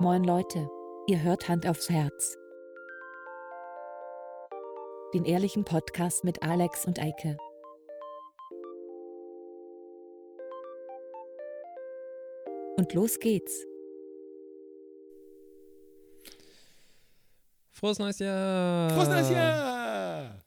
[0.00, 0.66] Moin Leute,
[1.08, 2.38] ihr hört Hand aufs Herz.
[5.12, 7.36] Den ehrlichen Podcast mit Alex und Eike.
[12.78, 13.66] Und los geht's.
[17.70, 18.88] Frohes neues Jahr!
[18.88, 20.40] Frohes neues Jahr!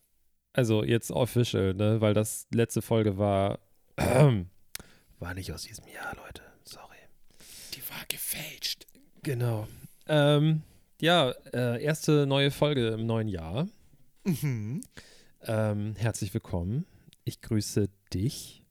[0.54, 2.02] Also jetzt official, ne?
[2.02, 3.60] Weil das letzte Folge war.
[5.20, 6.42] war nicht aus diesem Jahr, Leute.
[6.64, 6.98] Sorry.
[7.76, 8.88] Die war gefälscht.
[9.24, 9.68] Genau.
[10.08, 10.62] Ähm,
[11.02, 13.68] ja, äh, erste neue Folge im neuen Jahr.
[14.26, 14.84] Mhm.
[15.42, 16.86] Ähm, herzlich willkommen.
[17.24, 18.64] Ich grüße dich.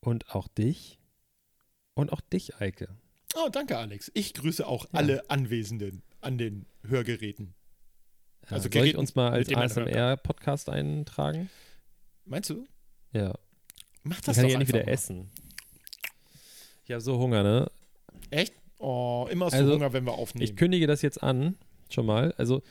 [0.00, 0.98] Und auch dich.
[1.94, 2.88] Und auch dich, Eike.
[3.34, 4.10] Oh, danke, Alex.
[4.14, 4.90] Ich grüße auch Ja.
[4.92, 7.54] alle Anwesenden an den Hörgeräten.
[8.44, 9.48] Ja, Also soll ich uns mal als.
[9.54, 11.48] ASMR-Podcast eintragen?
[12.24, 12.66] Meinst du?
[13.12, 13.34] Ja.
[14.02, 15.30] Mach Dann das kann doch ich endlich einfach wieder essen.
[16.84, 17.70] Ich habe so Hunger, ne?
[18.30, 18.54] Echt?
[18.82, 20.44] Oh, immer so Also, Hunger, wenn wir aufnehmen.
[20.44, 21.56] Ich kündige das jetzt an,
[21.88, 22.34] schon mal.
[22.36, 22.62] Also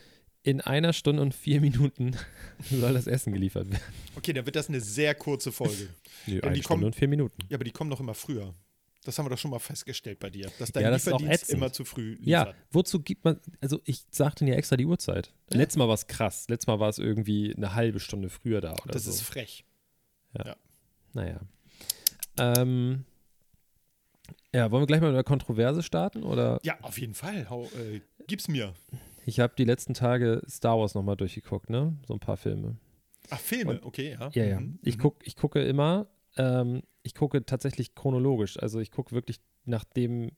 [0.44, 2.16] in einer Stunde und vier Minuten
[2.70, 3.82] soll das Essen geliefert werden.
[4.16, 5.88] okay, dann wird das eine sehr kurze Folge.
[6.28, 7.36] Ja, eine Stunde kommen- und vier Minuten.
[7.50, 8.54] ja, aber die kommen doch immer früher.
[9.04, 10.52] Das haben wir doch schon mal festgestellt bei dir.
[10.60, 12.28] Dass dein Ja, das Lieferdienst immer zu früh liefert.
[12.28, 15.34] Ja, wozu gibt man, also ich sagte dir extra die Uhrzeit.
[15.52, 15.58] Ja.
[15.58, 16.46] Letztes Mal war es krass.
[16.48, 19.10] Letztes Mal war es irgendwie eine halbe Stunde früher da oder das so.
[19.12, 19.66] ist frech.
[21.14, 21.40] naja.
[22.38, 23.06] Ähm,
[24.54, 26.24] ja, wollen wir gleich mal mit der Kontroverse starten?
[26.24, 27.50] Oder Ja, auf jeden Fall.
[27.50, 28.74] Hau, äh, gib's mir.
[29.26, 31.98] ich habe die letzten Tage Star Wars nochmal durchgeguckt, ne?
[32.08, 32.78] So ein paar Filme.
[33.30, 34.30] Ach, Filme, Und- okay, ja.
[34.34, 34.60] Ja, ja.
[34.60, 35.02] Mhm, Ich, mhm.
[35.02, 36.08] guck, ich gucke immer,
[36.38, 38.58] ähm, ich gucke tatsächlich chronologisch.
[38.62, 40.32] Also ich gucke wirklich nach dem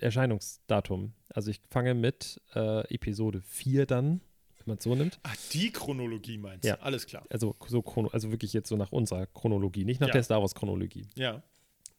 [0.00, 1.14] Erscheinungsdatum.
[1.34, 4.20] Also ich fange mit äh, Episode 4 dann,
[4.58, 5.18] wenn man es so nimmt.
[5.22, 6.68] Ach, die Chronologie meinst du?
[6.68, 6.74] Ja.
[6.80, 7.24] Alles klar.
[7.30, 10.12] Also so chrono, also wirklich jetzt so nach unserer Chronologie, nicht nach Ja.
[10.14, 11.06] der Star Wars Chronologie.
[11.14, 11.42] Ja.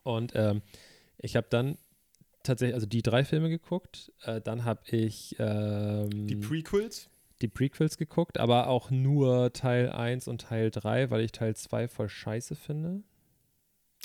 [0.07, 0.61] Und ähm,
[1.17, 1.77] ich habe dann
[2.43, 4.11] tatsächlich, also die drei Filme geguckt.
[4.23, 7.09] Äh, dann habe ich ähm, Die Prequels?
[7.41, 11.87] die Prequels geguckt, aber auch nur Teil 1 und Teil 3, weil ich Teil 2
[11.87, 13.03] voll scheiße finde.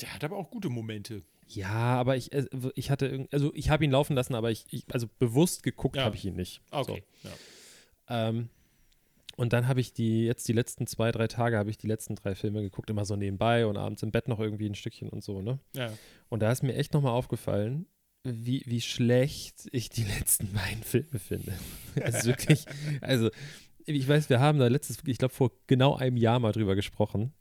[0.01, 1.23] Der hat aber auch gute Momente.
[1.47, 4.65] Ja, aber ich, äh, ich hatte, irgend- also ich habe ihn laufen lassen, aber ich,
[4.71, 6.05] ich also bewusst geguckt Ja.
[6.05, 6.61] habe ich ihn nicht.
[6.71, 7.05] Okay.
[7.23, 7.31] Ja.
[7.31, 7.37] So.
[8.09, 8.49] Ähm,
[9.37, 12.15] und dann habe ich die, jetzt die letzten zwei, drei Tage habe ich die letzten
[12.17, 15.25] drei Filme geguckt, immer so nebenbei und abends im Bett noch irgendwie ein Stückchen und
[15.25, 15.59] so, ne?
[15.75, 15.93] Ja.
[16.29, 17.87] Und da ist mir echt nochmal aufgefallen,
[18.25, 21.53] wie, wie schlecht ich die letzten beiden Filme finde.
[22.03, 22.65] Also wirklich,
[23.01, 23.31] also
[23.85, 27.33] ich weiß, wir haben da letztes, ich glaube vor genau einem Jahr mal drüber gesprochen.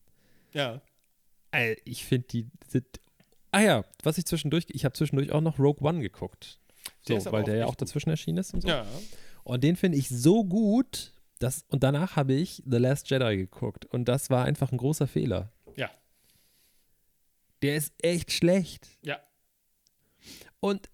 [0.54, 0.82] Ja.
[1.52, 2.86] Ey, Ich finde die sind.
[3.52, 6.60] Ah ja, was ich zwischendurch, ich habe zwischendurch auch noch Rogue One geguckt.
[7.08, 8.68] So, weil der ja auch dazwischen erschienen ist und so.
[8.68, 8.86] Ja.
[9.44, 11.14] Und den finde ich so gut,
[11.44, 13.86] dass, und danach habe ich The Last Jedi geguckt.
[13.86, 15.52] Und das war einfach ein großer Fehler.
[15.76, 15.90] Ja.
[17.62, 18.88] Der ist echt schlecht.
[19.04, 19.20] Ja.
[20.60, 20.90] Und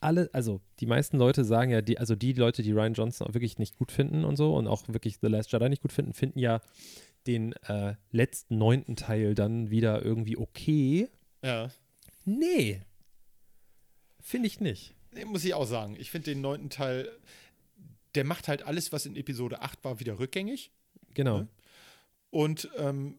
[0.00, 3.34] alle, also die meisten Leute sagen ja, die, also die Leute, die Ryan Johnson auch
[3.34, 6.12] wirklich nicht gut finden und so und auch wirklich The Last Jedi nicht gut finden,
[6.12, 6.60] finden ja
[7.26, 11.08] den äh, letzten neunten Teil dann wieder irgendwie okay.
[11.42, 11.70] Ja.
[12.24, 12.82] Nee.
[14.20, 14.94] Finde ich nicht.
[15.12, 15.96] Nee, muss ich auch sagen.
[15.98, 17.08] Ich finde den neunten Teil,
[18.14, 20.70] der macht halt alles, was in Episode 8 war, wieder rückgängig
[21.14, 21.38] Genau.
[21.40, 21.48] Ne?
[22.30, 23.18] und ähm,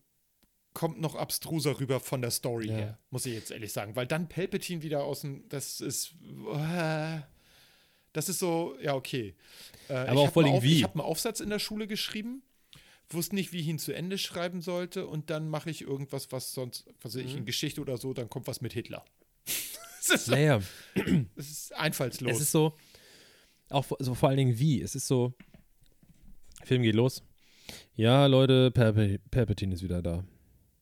[0.74, 2.74] kommt noch abstruser rüber von der Story Ja.
[2.76, 3.96] her, muss ich jetzt ehrlich sagen.
[3.96, 6.16] Weil dann Palpatine wieder aus dem, das ist,
[6.56, 7.20] äh,
[8.14, 9.36] das ist so, ja, okay.
[9.90, 10.78] Äh, Aber auch vor allem auf, wie.
[10.78, 12.42] Ich habe einen Aufsatz in der Schule geschrieben,
[13.10, 16.54] wusste nicht, wie ich ihn zu Ende schreiben sollte und dann mache ich irgendwas, was
[16.54, 17.40] sonst, was weiß ich, Mhm.
[17.40, 19.06] in Geschichte oder so, dann kommt was mit Hitler.
[19.46, 20.60] das, ist so, Naja,
[21.36, 22.32] das ist einfallslos.
[22.32, 22.76] es ist so,
[23.74, 24.82] auch vor- so vor allen Dingen wie.
[24.82, 25.34] Es ist so,
[26.64, 27.24] Film geht los.
[27.96, 30.24] Ja, Leute, Palpatine ist wieder da.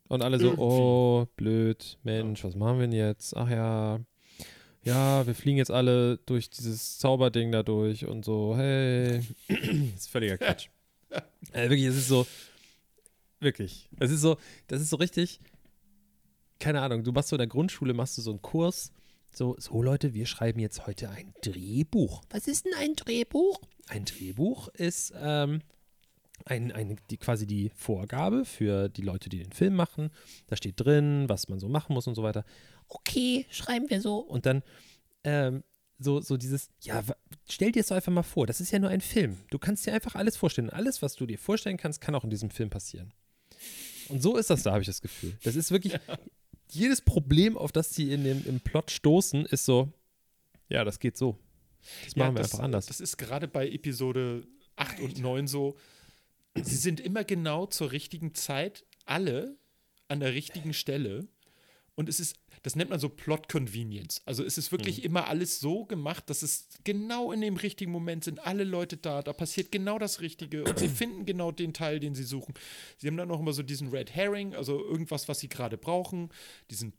[0.07, 0.61] Und alle so, Irgendwie.
[0.63, 3.35] oh, blöd, Mensch, was machen wir denn jetzt?
[3.37, 3.99] Ach ja,
[4.83, 9.21] ja, wir fliegen jetzt alle durch dieses Zauberding da durch und so, hey.
[9.95, 10.67] ist völliger Quatsch.
[11.53, 12.25] äh, wirklich, es ist so,
[13.39, 14.37] wirklich, es ist so,
[14.67, 15.39] das ist so richtig,
[16.59, 18.91] keine Ahnung, du machst so in der Grundschule, machst du so einen Kurs,
[19.33, 22.23] so, so Leute, wir schreiben jetzt heute ein Drehbuch.
[22.29, 23.59] Was ist denn ein Drehbuch?
[23.87, 25.61] Ein Drehbuch ist ähm,
[26.45, 30.09] ein, eine, die, quasi die Vorgabe für die Leute, die den Film machen.
[30.47, 32.43] Da steht drin, was man so machen muss und so weiter.
[32.87, 34.17] Okay, schreiben wir so.
[34.19, 34.63] Und dann
[35.23, 35.63] ähm,
[35.97, 37.03] so, so dieses, ja,
[37.47, 39.37] stell dir es doch einfach mal vor, das ist ja nur ein Film.
[39.49, 40.69] Du kannst dir einfach alles vorstellen.
[40.69, 43.13] Alles, was du dir vorstellen kannst, kann auch in diesem Film passieren.
[44.09, 45.37] Und so ist das da, habe ich das Gefühl.
[45.43, 45.93] Das ist wirklich,
[46.73, 49.91] jedes Problem, auf das sie in dem, im Plot stoßen, ist so,
[50.69, 51.37] ja, das geht so.
[52.05, 52.85] Das machen wir das, einfach anders.
[52.85, 55.75] Das ist gerade bei Episode 8 und 9 so.
[56.55, 59.57] Sie sind immer genau zur richtigen Zeit alle
[60.07, 61.27] an der richtigen Stelle.
[61.95, 64.21] Und es ist, das nennt man so Plot Convenience.
[64.25, 68.23] Also es ist wirklich immer alles so gemacht, dass es genau in dem richtigen Moment
[68.23, 71.99] sind alle Leute da, da passiert genau das Richtige und sie finden genau den Teil,
[71.99, 72.53] den sie suchen.
[72.97, 76.29] Sie haben dann auch immer so diesen Red Herring, also irgendwas, was sie gerade brauchen,
[76.69, 76.93] diesen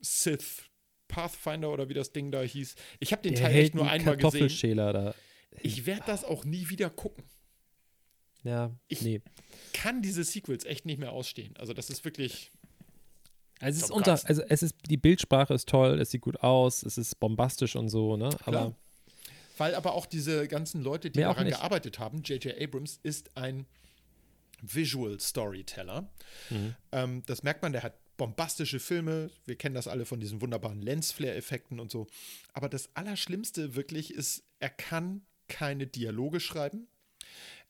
[0.00, 0.64] Sith
[1.08, 2.74] Pathfinder oder wie das Ding da hieß.
[3.00, 4.76] Ich habe den Der Teil echt nur einmal gesehen.
[4.76, 5.14] Da.
[5.62, 7.24] Ich werde das auch nie wieder gucken.
[8.42, 9.20] Ja, Ich- nee.
[9.72, 11.56] Kann diese Sequels echt nicht mehr ausstehen.
[11.56, 12.50] Also das ist wirklich.
[13.60, 16.82] Also es ist unter, also es ist, die Bildsprache ist toll, es sieht gut aus,
[16.82, 18.26] es ist bombastisch und so, ne?
[18.44, 18.74] Aber Klar.
[19.58, 22.60] Weil aber auch diese ganzen Leute, die daran gearbeitet haben, J.J.
[22.60, 23.66] Abrams ist ein
[24.60, 26.10] Visual Storyteller.
[26.50, 26.74] Mhm.
[26.92, 29.30] Ähm, das merkt man, der hat bombastische Filme.
[29.44, 32.06] Wir kennen das alle von diesen wunderbaren Lensflare-Effekten und so.
[32.52, 36.88] Aber das Allerschlimmste wirklich ist, er kann keine Dialoge schreiben.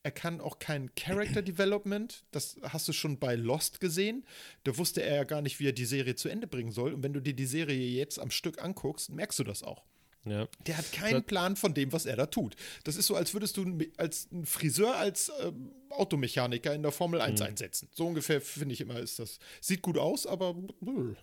[0.07, 2.23] Er kann auch kein Character Development.
[2.31, 4.23] Das hast du schon bei Lost gesehen.
[4.63, 6.93] Da wusste er ja gar nicht, wie er die Serie zu Ende bringen soll.
[6.93, 9.83] Und wenn du dir die Serie jetzt am Stück anguckst, merkst du das auch.
[10.23, 10.47] ja.
[10.65, 12.55] Der hat keinen Plan von dem, was er da tut.
[12.85, 13.65] Das ist so, als würdest du
[13.97, 17.89] als ein Friseur als ähm, Automechaniker in der Formel 1 einsetzen.
[17.93, 19.39] So ungefähr finde ich immer ist das.
[19.59, 20.55] Sieht gut aus, aber
[20.85, 21.15] äh,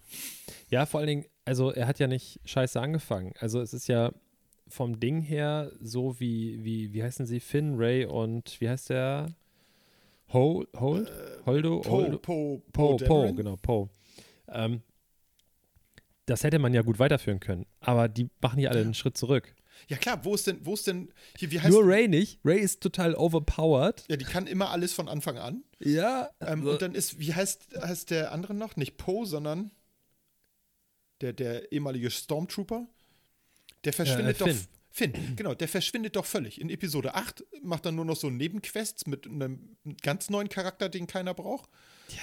[0.69, 3.32] Ja, vor allen Dingen, also er hat ja nicht scheiße angefangen.
[3.38, 4.12] Also es ist ja
[4.69, 7.40] vom Ding her so wie, wie, wie heißen sie?
[7.40, 9.26] Finn, Ray und wie heißt der?
[10.32, 11.12] Hol, Hold?
[11.46, 11.81] Holdo?
[11.81, 12.19] Po, Holdo?
[12.19, 13.37] Po, Po, Po, Dameron.
[13.37, 13.88] genau, Po.
[14.49, 14.82] Ähm,
[16.26, 17.66] das hätte man ja gut weiterführen können.
[17.81, 19.55] Aber die machen ja alle einen Schritt zurück.
[19.88, 22.38] Ja klar, wo ist denn, wo ist denn, hier, wie heißt Nur Ray nicht.
[22.44, 24.05] Ray ist total overpowered.
[24.08, 25.62] Ja, die kann immer alles von Anfang an.
[25.81, 26.31] Ja.
[26.40, 28.76] Ähm, also- und dann ist, wie heißt, heißt der andere noch?
[28.76, 29.70] Nicht Poe, sondern
[31.20, 32.87] der, der ehemalige Stormtrooper.
[33.84, 34.46] Der verschwindet Finn.
[34.48, 34.54] doch.
[34.90, 36.60] Finn, genau, der verschwindet doch völlig.
[36.60, 41.08] In Episode 8 macht er nur noch so Nebenquests mit einem ganz neuen Charakter, den
[41.08, 41.69] keiner braucht.
[42.10, 42.16] Ja,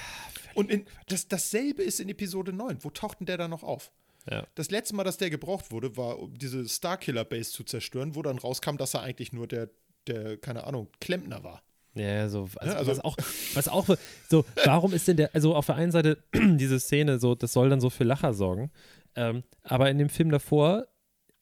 [0.54, 2.78] Und in, das, dasselbe ist in Episode 9.
[2.84, 3.92] Wo taucht denn der da noch auf?
[4.30, 4.46] ja.
[4.56, 8.38] Das letzte Mal, dass der gebraucht wurde, war, um diese Starkiller-Base zu zerstören, wo dann
[8.38, 9.70] rauskam, dass er eigentlich nur der,
[10.08, 11.62] der keine Ahnung, Klempner war.
[11.96, 13.18] Ja, so, also, Ja, also- was auch,
[13.56, 13.98] was auch,
[14.30, 17.70] so, warum ist denn der, also auf der einen Seite diese Szene, so, das soll
[17.70, 18.72] dann so für Lacher sorgen,
[19.16, 20.88] ähm, aber in dem Film davor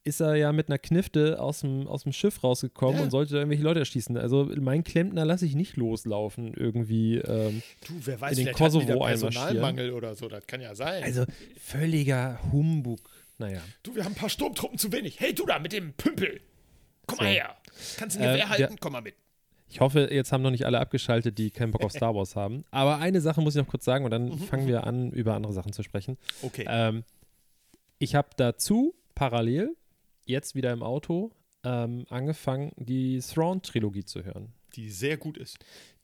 [0.03, 3.03] ist er ja mit einer Knifte aus dem, aus dem Schiff rausgekommen Ja.
[3.03, 4.17] und sollte da irgendwelche Leute erschießen.
[4.17, 7.17] Also mein Klempner lasse ich nicht loslaufen irgendwie.
[7.17, 8.99] Ähm, Du, wer weiß, In den Kosovo.
[9.05, 11.03] Personalmangel oder so, das kann ja sein.
[11.03, 11.25] also
[11.59, 12.99] völliger Humbug.
[13.37, 13.61] Naja.
[13.83, 15.19] Du, wir haben ein paar Sturmtruppen zu wenig.
[15.19, 16.41] Hey, du da mit dem Pümpel.
[17.05, 17.29] Komm mal So.
[17.31, 17.55] her.
[17.97, 18.75] Kannst du ein Äh, Gewehr der- halten?
[18.79, 19.15] Komm mal mit.
[19.71, 22.65] Ich hoffe, jetzt haben noch nicht alle abgeschaltet, die keinen Bock auf Star Wars haben.
[22.71, 25.53] Aber eine Sache muss ich noch kurz sagen und dann fangen wir an, über andere
[25.53, 26.17] Sachen zu sprechen.
[26.41, 26.65] Okay.
[26.67, 27.03] Ähm,
[27.99, 29.75] ich habe dazu parallel
[30.29, 31.31] jetzt wieder im Auto
[31.63, 34.53] ähm, angefangen, die Thrawn-Trilogie zu hören.
[34.75, 35.57] die sehr gut ist.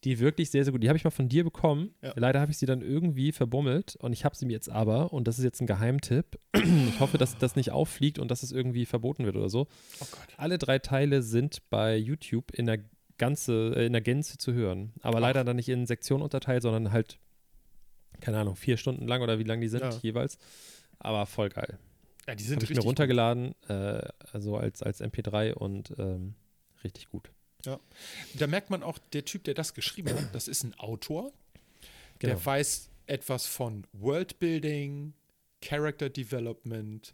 [0.03, 0.83] Die wirklich sehr, sehr gut.
[0.83, 1.93] Die habe ich mal von dir bekommen.
[2.01, 2.13] Ja.
[2.15, 5.27] Leider habe ich sie dann irgendwie verbummelt und ich habe sie mir jetzt aber, und
[5.27, 8.85] das ist jetzt ein Geheimtipp, ich hoffe, dass das nicht auffliegt und dass es irgendwie
[8.85, 9.67] verboten wird oder so.
[10.01, 10.27] Oh Gott.
[10.37, 12.79] Alle drei Teile sind bei YouTube in der
[13.17, 14.91] ganze, äh, in der Gänze zu hören.
[15.01, 17.17] Aber leider dann nicht in Sektionen unterteilt, sondern halt,
[18.19, 19.91] keine Ahnung, vier Stunden lang oder wie lang die sind Ja.
[20.01, 20.37] jeweils.
[20.99, 21.77] Aber voll geil.
[22.27, 24.01] Ja, die sind Habe ich richtig mir runtergeladen, äh,
[24.31, 26.33] also als, als MP3 und ähm,
[26.83, 27.29] richtig gut.
[27.63, 27.79] gut.
[28.35, 31.31] Da merkt man auch, der Typ, der das geschrieben hat, das ist ein Autor.
[32.19, 32.33] Genau.
[32.35, 35.13] Der weiß etwas von Worldbuilding,
[35.61, 37.13] Character Development,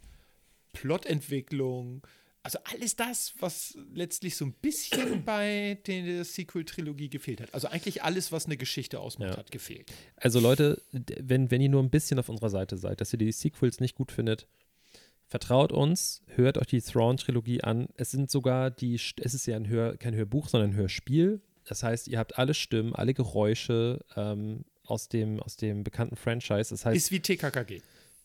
[0.72, 2.06] Plotentwicklung.
[2.44, 7.54] Also alles das, was letztlich so ein bisschen bei der Sequel-Trilogie gefehlt hat.
[7.54, 9.36] Also eigentlich alles, was eine Geschichte ausmacht, Ja.
[9.36, 9.92] hat gefehlt.
[10.16, 13.30] Also Leute, wenn, wenn ihr nur ein bisschen auf unserer Seite seid, dass ihr die
[13.32, 14.48] Sequels nicht gut findet,
[15.32, 17.88] vertraut uns, hört euch die Thrawn-Trilogie an.
[17.96, 21.40] Es sind sogar die, es ist ja ein Hör, kein Hörbuch, sondern ein Hörspiel.
[21.64, 26.68] Das heißt, ihr habt alle Stimmen, alle Geräusche ähm, aus, dem, aus dem bekannten Franchise.
[26.68, 27.80] Das heißt, Ist wie TKKG.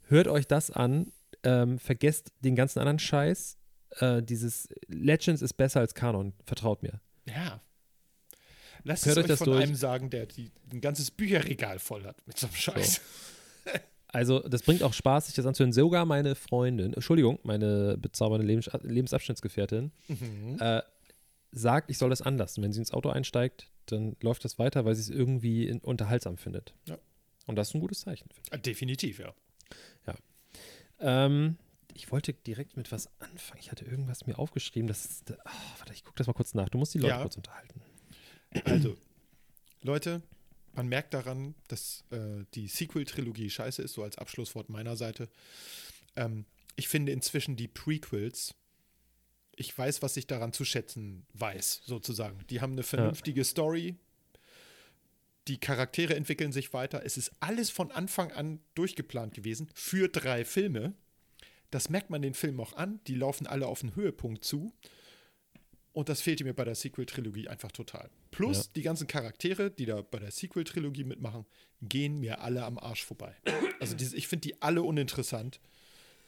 [0.08, 3.58] hört euch das an, ähm, vergesst den ganzen anderen Scheiß.
[4.00, 7.00] Äh, dieses Legends ist besser als Kanon, vertraut mir.
[7.26, 7.62] Ja.
[8.84, 9.64] Lasst Hört es euch euch das von durch.
[9.64, 13.00] einem sagen, der die, ein ganzes Bücherregal voll hat mit so einem Scheiß.
[14.10, 15.74] Also, das bringt auch Spaß, sich das anzuhören.
[15.74, 20.58] Sogar meine Freundin, Entschuldigung, meine bezaubernde Lebens Lebensabschnittsgefährtin, Mhm.
[20.60, 20.82] äh,
[21.52, 22.64] sagt, ich soll das anlassen.
[22.64, 26.38] Wenn sie ins Auto einsteigt, dann läuft das weiter, weil sie es irgendwie in, unterhaltsam
[26.38, 26.74] findet.
[26.86, 26.98] Ja.
[27.48, 28.30] Und das ist ein gutes Zeichen.
[28.66, 29.34] Definitiv, ja.
[30.08, 30.14] ich.
[31.00, 31.58] Ähm,
[31.94, 33.60] ich wollte direkt mit was anfangen.
[33.60, 34.88] Ich hatte irgendwas mir aufgeschrieben.
[34.88, 36.70] Das ist, ah, warte, ich gucke das mal kurz nach.
[36.70, 37.22] Du musst die Leute Ja.
[37.22, 37.82] kurz unterhalten.
[38.66, 38.96] Also,
[39.84, 40.22] Leute,
[40.78, 45.28] man merkt daran, dass äh, die Sequel-Trilogie scheiße ist, so als Abschlusswort meiner Seite.
[46.16, 48.54] Ähm, ich finde inzwischen die Prequels,
[49.56, 52.46] ich weiß, was ich daran zu schätzen weiß, sozusagen.
[52.52, 53.96] Die haben eine vernünftige Story.
[55.48, 57.04] Die Charaktere entwickeln sich weiter.
[57.04, 60.94] Es ist alles von Anfang an durchgeplant gewesen für drei Filme.
[61.72, 63.00] Das merkt man den Filmen auch an.
[63.08, 64.72] Die laufen alle auf den Höhepunkt zu.
[65.98, 68.12] Und das fehlte mir bei der Sequel-Trilogie einfach total.
[68.30, 68.64] Plus Ja.
[68.76, 71.44] die ganzen Charaktere, die da bei der Sequel-Trilogie mitmachen,
[71.82, 73.36] gehen mir alle am Arsch vorbei.
[73.80, 75.60] Also diese, ich finde die alle uninteressant.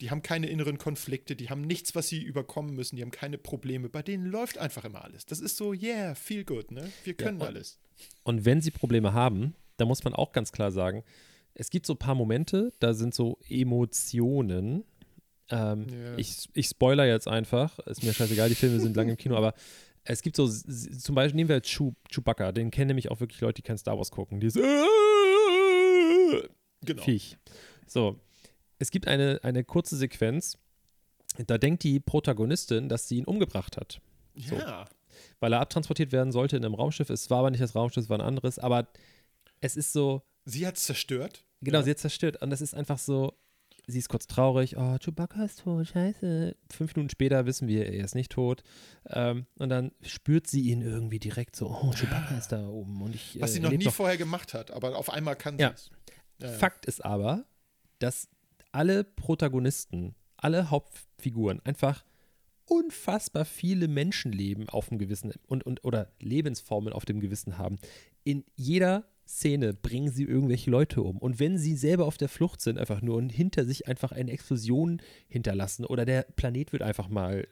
[0.02, 3.38] Die haben keine inneren Konflikte, die haben nichts, was sie überkommen müssen, die haben keine
[3.38, 3.90] Probleme.
[3.90, 5.28] Bei denen läuft einfach immer alles.
[5.28, 6.92] Das ist so, yeah, feel good, ne?
[7.04, 7.78] Wir können und- alles.
[8.24, 11.04] Und wenn sie Probleme haben, da muss man auch ganz klar sagen,
[11.54, 14.84] es gibt so ein paar Momente, da sind so Emotionen.
[15.52, 16.18] Ähm, Ja.
[16.18, 19.54] ich, ich spoiler jetzt einfach, ist mir scheißegal, die Filme sind lange im Kino, aber
[20.04, 23.42] es gibt so, zum Beispiel nehmen wir jetzt Chew, Chewbacca, den kennen nämlich auch wirklich
[23.42, 24.40] Leute, die kein Star Wars gucken.
[24.40, 24.62] Dieses
[26.82, 27.04] Genau.
[27.04, 27.38] Viech.
[27.88, 28.20] So,
[28.78, 30.58] es gibt eine, eine kurze Sequenz,
[31.48, 34.00] da denkt die Protagonistin, dass sie ihn umgebracht hat
[34.36, 34.88] Ja.
[35.40, 37.10] weil er abtransportiert werden sollte in einem Raumschiff.
[37.10, 38.60] Es war aber nicht das Raumschiff, es war ein anderes.
[38.60, 38.88] Aber
[39.62, 41.44] es ist so, Sie hat es zerstört.
[41.62, 41.84] genau, Ja.
[41.84, 42.42] sie hat zerstört.
[42.42, 43.34] Und es ist einfach so,
[43.90, 44.78] sie ist kurz traurig.
[44.78, 46.56] Oh, Chewbacca ist tot, scheiße.
[46.72, 48.64] Fünf Minuten später wissen wir, er ist nicht tot.
[49.08, 53.02] Ähm, und dann spürt sie ihn irgendwie direkt so, oh, Chewbacca ist da oben.
[53.02, 55.64] Und ich, Was äh, sie noch nie vorher gemacht hat, aber auf einmal kann sie
[55.64, 55.72] Ja.
[55.72, 55.90] es.
[56.40, 56.54] Ja, ja.
[56.58, 57.46] Fakt ist aber,
[58.00, 58.30] dass
[58.72, 62.04] alle Protagonisten, alle Hauptfiguren einfach
[62.66, 67.78] unfassbar viele Menschenleben auf dem Gewissen und, und oder Lebensformen auf dem Gewissen haben.
[68.24, 71.18] In jeder Szene bringen sie irgendwelche Leute um.
[71.20, 74.32] Und wenn sie selber auf der Flucht sind, einfach nur und hinter sich einfach eine
[74.32, 77.48] Explosion hinterlassen oder der Planet wird einfach mal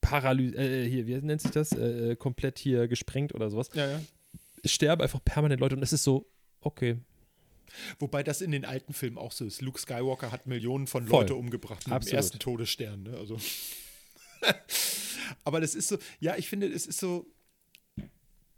[0.00, 1.72] paralysiert, äh, hier, wie nennt sich das?
[1.72, 3.70] Äh, komplett hier gesprengt oder sowas.
[3.74, 4.00] Ja, ja.
[4.62, 6.26] Es sterben einfach permanent Leute und es ist so,
[6.60, 6.98] okay,
[8.00, 9.62] Wobei das in den alten Filmen auch so ist.
[9.62, 11.20] Luke Skywalker hat Millionen von Voll.
[11.20, 12.12] Leute umgebracht mit Absolut.
[12.12, 13.04] dem ersten Todesstern.
[13.04, 13.16] Ne?
[13.16, 13.38] Also.
[15.44, 17.26] Aber das ist so, ja, ich finde, es ist so,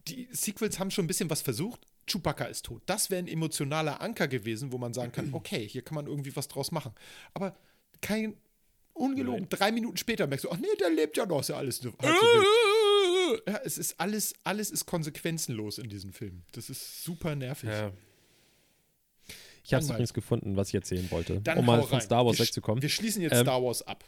[0.08, 1.86] die Sequels haben schon ein bisschen was versucht.
[2.06, 2.82] Chewbacca ist tot.
[2.86, 6.34] Das wäre ein emotionaler Anker gewesen, wo man sagen kann, okay, hier kann man irgendwie
[6.34, 6.92] was draus machen.
[7.34, 7.56] Aber
[8.00, 8.36] kein,
[8.94, 11.78] ungelogen, drei Minuten später merkst du, ach nee, der lebt ja noch, ist ja alles
[11.78, 12.26] so, halb so.
[13.46, 16.42] Ja, es ist alles, alles ist konsequenzenlos in diesem Film.
[16.52, 17.70] Das ist super nervig.
[17.70, 17.90] Ja.
[19.64, 22.00] Ich habe es übrigens gefunden, was ich erzählen wollte, Dann um mal von rein.
[22.00, 22.82] Star Wars wir, wegzukommen.
[22.82, 24.04] Wir schließen jetzt Ähm, Star Wars ab.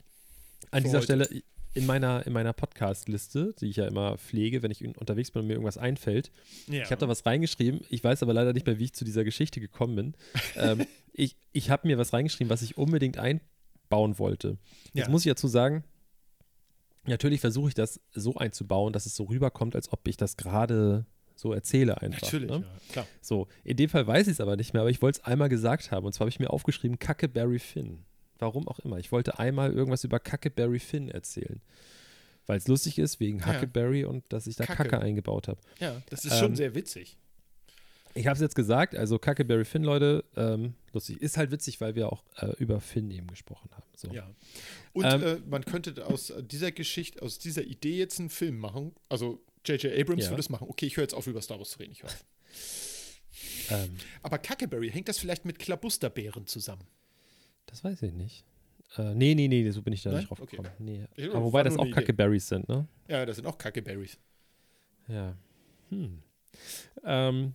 [0.73, 1.05] An dieser heute.
[1.05, 1.43] Stelle
[1.75, 5.43] in meiner, in meiner Podcast-Liste, die ich ja immer pflege, wenn ich un- unterwegs bin
[5.43, 6.31] und mir irgendwas einfällt.
[6.69, 6.83] Ja.
[6.83, 7.81] Ich habe da was reingeschrieben.
[7.91, 10.15] Ich weiß aber leider nicht mehr, wie ich zu dieser Geschichte gekommen bin.
[10.57, 14.59] ähm, ich ich habe mir was reingeschrieben, was ich unbedingt einbauen wollte.
[14.93, 15.11] Jetzt Ja.
[15.11, 15.85] muss ich dazu sagen,
[17.07, 21.07] natürlich versuche ich das so einzubauen, dass es so rüberkommt, als ob ich das gerade
[21.37, 22.23] so erzähle einfach.
[22.23, 22.59] Natürlich, ne?
[22.65, 23.07] ja, klar.
[23.21, 25.49] So, in dem Fall weiß ich es aber nicht mehr, aber ich wollte es einmal
[25.49, 26.07] gesagt haben.
[26.07, 28.05] Und zwar habe ich mir aufgeschrieben, Kacke Barry Finn.
[28.39, 28.99] Warum auch immer.
[28.99, 31.61] Ich wollte einmal irgendwas über Kacke Barry Finn erzählen.
[32.47, 33.47] Weil es lustig ist, wegen Ja.
[33.55, 34.85] Huckleberry und dass ich da Kacke.
[34.89, 35.61] Kacke, eingebaut habe.
[35.81, 37.17] Ja, das ist schon Ähm, sehr witzig.
[38.17, 41.21] Ich habe es jetzt gesagt, also Kacke Barry Finn, Leute, ähm, lustig.
[41.21, 43.83] Ist halt witzig, weil wir auch äh, über Finn eben gesprochen haben.
[43.97, 44.09] So.
[44.13, 44.31] Ja.
[44.93, 48.95] Und Ähm, äh, man könnte aus dieser Geschichte, aus dieser Idee jetzt einen Film machen.
[49.09, 49.99] Also J.J.
[49.99, 50.31] Abrams Ja.
[50.31, 50.67] würde es machen.
[50.69, 51.93] Okay, ich höre jetzt auf, über Star Wars zu reden.
[51.93, 52.25] Ich höre auf.
[53.71, 56.85] Ähm, Aber Kackeberry, hängt das vielleicht mit Klabusterbeeren zusammen?
[57.67, 58.45] Das weiß ich nicht.
[58.97, 60.21] Äh, nee, nee, nee, so bin ich da Nein?
[60.21, 60.57] nicht drauf Okay.
[60.57, 60.71] gekommen.
[60.79, 61.05] Nee.
[61.31, 62.01] Aber wobei das auch eine Idee.
[62.01, 62.87] Kackeberries sind, ne?
[63.09, 64.19] Ja, das sind auch Kackeberries.
[65.09, 65.35] Ja.
[65.91, 66.23] Hm.
[67.05, 67.55] Ähm,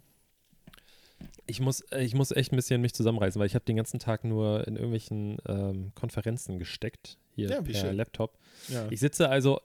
[1.48, 4.00] ich, muss, äh, ich muss echt ein bisschen mich zusammenreißen, weil ich habe den ganzen
[4.00, 7.96] Tag nur in irgendwelchen ähm, Konferenzen gesteckt, hier Ja, per schön.
[7.96, 8.38] Laptop.
[8.68, 8.88] Ja.
[8.90, 9.62] Ich sitze also,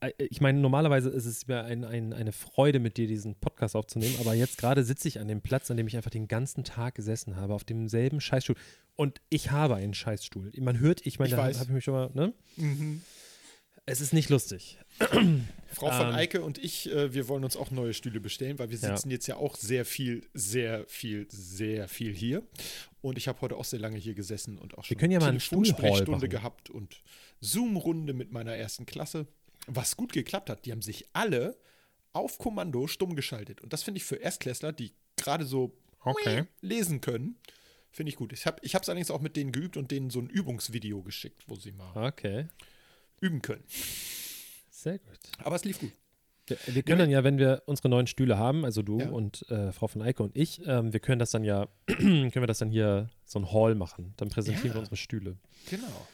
[0.00, 3.76] äh, ich meine, normalerweise ist es mir ein, ein, eine Freude, mit dir diesen Podcast
[3.76, 6.64] aufzunehmen, aber jetzt gerade sitze ich an dem Platz, an dem ich einfach den ganzen
[6.64, 8.56] Tag gesessen habe, auf demselben Scheißstuhl.
[8.96, 10.52] Und ich habe einen Scheißstuhl.
[10.58, 12.32] Man hört, ich meine, Ich da habe ich mich schon mal, ne?
[12.56, 13.02] Mhm.
[13.84, 14.78] Es ist nicht lustig.
[14.98, 16.14] Frau von Ähm.
[16.14, 18.96] Eike und ich, äh, wir wollen uns auch neue Stühle bestellen, weil wir Ja.
[18.96, 22.42] sitzen jetzt ja auch sehr viel, sehr viel, sehr viel hier.
[23.02, 25.26] Und ich habe heute auch sehr lange hier gesessen und auch schon können ja mal
[25.26, 26.30] Telefonsprechstunde machen.
[26.30, 27.00] gehabt und
[27.40, 29.26] Zoom-Runde mit meiner ersten Klasse.
[29.68, 31.56] Was gut geklappt hat, die haben sich alle
[32.12, 33.60] auf Kommando stumm geschaltet.
[33.60, 36.44] Und das finde ich für Erstklässler, die gerade so Okay.
[36.60, 37.36] lesen können,
[37.96, 38.32] finde ich gut.
[38.32, 41.02] Ich habe es ich hab's allerdings auch mit denen geübt und denen so ein Übungsvideo
[41.02, 42.46] geschickt, wo sie mal Okay.
[43.20, 43.64] üben können.
[44.70, 45.18] Sehr gut.
[45.38, 45.92] Aber es lief gut.
[46.46, 49.08] Wir, wir können dann ja, wenn wir unsere neuen Stühle haben, also du Ja.
[49.08, 52.46] und äh, Frau von Eike und ich, ähm, wir können das dann ja, können wir
[52.46, 54.14] das dann hier so ein Hall machen.
[54.16, 54.74] Dann präsentieren Ja.
[54.74, 55.38] wir unsere Stühle.
[55.68, 56.06] Genau.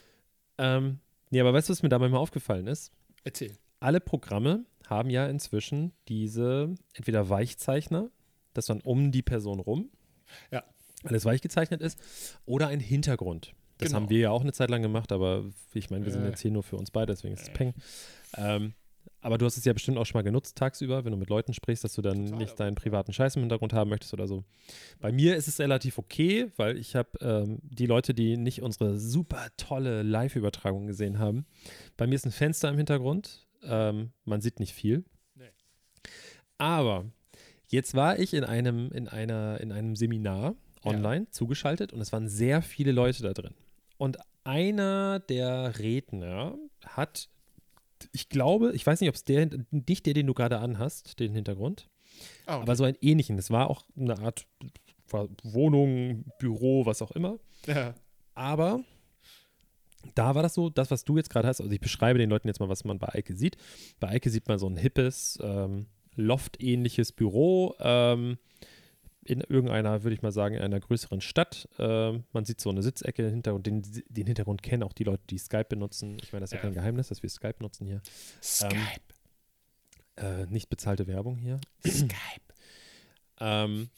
[0.58, 2.92] Ähm, nee, aber weißt du, was mir dabei mal aufgefallen ist?
[3.24, 3.54] Erzähl.
[3.80, 8.10] Alle Programme haben ja inzwischen diese entweder Weichzeichner,
[8.54, 9.90] das dann um die Person rum
[10.50, 10.62] Ja.
[11.04, 11.98] Alles weich gezeichnet ist,
[12.46, 13.54] oder ein Hintergrund.
[13.78, 14.00] Das Genau.
[14.02, 15.44] haben wir ja auch eine Zeit lang gemacht, aber
[15.74, 16.28] ich meine, wir sind Äh.
[16.28, 17.74] jetzt hier nur für uns beide, deswegen ist es Peng.
[18.36, 18.74] Ähm,
[19.24, 21.54] Aber du hast es ja bestimmt auch schon mal genutzt tagsüber, wenn du mit Leuten
[21.54, 24.42] sprichst, dass du dann Total, nicht deinen privaten Scheiß im Hintergrund haben möchtest oder so.
[25.00, 28.98] Bei mir ist es relativ okay, weil ich habe ähm, die Leute, die nicht unsere
[28.98, 31.46] super tolle Live-Übertragung gesehen haben.
[31.96, 33.46] Bei mir ist ein Fenster im Hintergrund.
[33.64, 35.04] Ähm, man sieht nicht viel.
[35.36, 35.50] Nee.
[36.58, 37.04] Aber
[37.68, 40.54] jetzt war ich in einem, in einer, in einem Seminar
[40.84, 40.90] Ja.
[40.90, 43.54] online zugeschaltet und es waren sehr viele Leute da drin.
[43.98, 47.28] Und einer der Redner hat,
[48.12, 51.32] ich glaube, ich weiß nicht, ob es der, nicht der, den du gerade anhast, den
[51.34, 51.88] Hintergrund,
[52.46, 52.62] Ah, okay.
[52.62, 53.38] aber so einen ähnlichen.
[53.38, 54.46] Es war auch eine Art
[55.42, 57.38] Wohnung, Büro, was auch immer.
[57.66, 57.94] ja.
[58.34, 58.80] Aber
[60.14, 62.48] da war das so, das, was du jetzt gerade hast, also ich beschreibe den Leuten
[62.48, 63.56] jetzt mal, was man bei Eike sieht.
[64.00, 65.86] Bei Eike sieht man so ein hippes, ähm,
[66.16, 68.38] Loft-ähnliches Büro ähm,
[69.24, 71.68] in irgendeiner, würde ich mal sagen, in einer größeren Stadt.
[71.78, 75.22] Ähm, man sieht so eine Sitzecke hinter und den, den Hintergrund kennen auch die Leute,
[75.30, 76.16] die Skype benutzen.
[76.22, 76.62] Ich meine, das ist ja, Ja.
[76.64, 78.00] kein Geheimnis, dass wir Skype nutzen hier.
[78.42, 78.74] Skype.
[80.16, 81.60] Äh, nicht bezahlte Werbung hier.
[81.86, 82.10] Skype.
[83.40, 83.88] Ähm,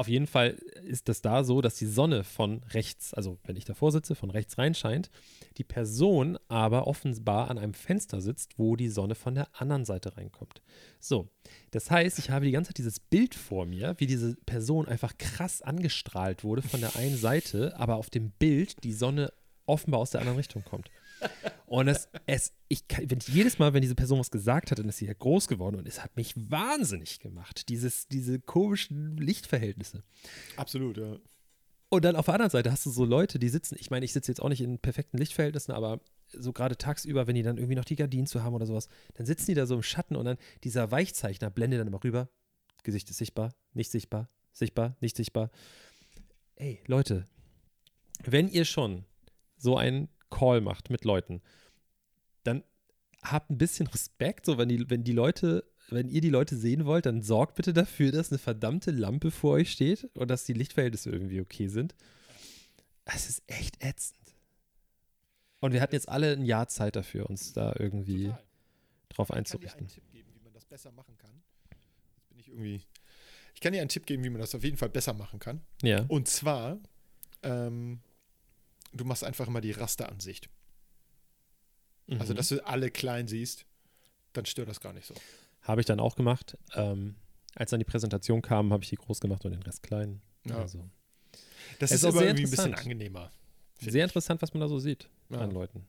[0.00, 3.66] auf jeden Fall ist das da so, dass die Sonne von rechts, also wenn ich
[3.66, 5.10] davor sitze, von rechts reinscheint,
[5.58, 10.16] die Person aber offenbar an einem Fenster sitzt, wo die Sonne von der anderen Seite
[10.16, 10.62] reinkommt.
[11.00, 11.28] So,
[11.70, 15.18] das heißt, ich habe die ganze Zeit dieses Bild vor mir, wie diese Person einfach
[15.18, 19.30] krass angestrahlt wurde von der einen Seite, aber auf dem Bild die Sonne
[19.66, 20.90] offenbar aus der anderen Richtung kommt.
[21.66, 24.98] Und es, es ich wenn jedes Mal, wenn diese Person was gesagt hat, dann ist
[24.98, 30.02] sie ja groß geworden und es hat mich wahnsinnig gemacht, dieses, diese komischen Lichtverhältnisse.
[30.56, 31.16] Absolut, ja.
[31.88, 34.12] Und dann auf der anderen Seite hast du so Leute, die sitzen, ich meine, ich
[34.12, 37.74] sitze jetzt auch nicht in perfekten Lichtverhältnissen, aber so gerade tagsüber, wenn die dann irgendwie
[37.74, 40.24] noch die Gardinen zu haben oder sowas, dann sitzen die da so im Schatten und
[40.24, 42.28] dann dieser Weichzeichner blendet dann immer rüber.
[42.84, 45.50] Gesicht ist sichtbar, nicht sichtbar, sichtbar, nicht sichtbar.
[46.54, 47.24] Ey, Leute,
[48.22, 49.04] wenn ihr schon
[49.56, 51.42] so einen Call macht mit Leuten,
[52.44, 52.62] dann
[53.22, 56.86] habt ein bisschen Respekt, so wenn die, wenn die Leute, wenn ihr die Leute sehen
[56.86, 60.52] wollt, dann sorgt bitte dafür, dass eine verdammte Lampe vor euch steht und dass die
[60.52, 61.94] Lichtverhältnisse irgendwie okay sind.
[63.04, 64.18] Es ist echt ätzend.
[65.60, 68.42] Und wir hatten jetzt alle ein Jahr Zeit dafür, uns da irgendwie Total.
[69.10, 69.88] drauf Ich kann dir einen einzurichten.
[69.88, 71.42] Tipp geben, wie man das besser machen kann.
[72.16, 72.82] Jetzt bin ich irgendwie.
[73.54, 75.60] Ich kann dir einen Tipp geben, wie man das auf jeden Fall besser machen kann.
[75.82, 76.04] Ja.
[76.08, 76.78] Und zwar,
[77.42, 78.00] ähm,
[78.92, 80.48] du machst einfach immer die Rasteransicht.
[82.18, 82.36] Also, Mhm.
[82.36, 83.64] dass du alle klein siehst,
[84.32, 85.14] dann stört das gar nicht so.
[85.62, 86.56] Habe ich dann auch gemacht.
[86.74, 87.14] Ähm,
[87.54, 90.20] als dann die Präsentation kam, habe ich die groß gemacht und den Rest klein.
[90.44, 90.56] Ja.
[90.58, 90.88] Also
[91.78, 93.30] Das ist ist aber irgendwie ein bisschen angenehmer.
[93.80, 95.38] sehr interessant, was man da so sieht Ja.
[95.38, 95.86] an Leuten.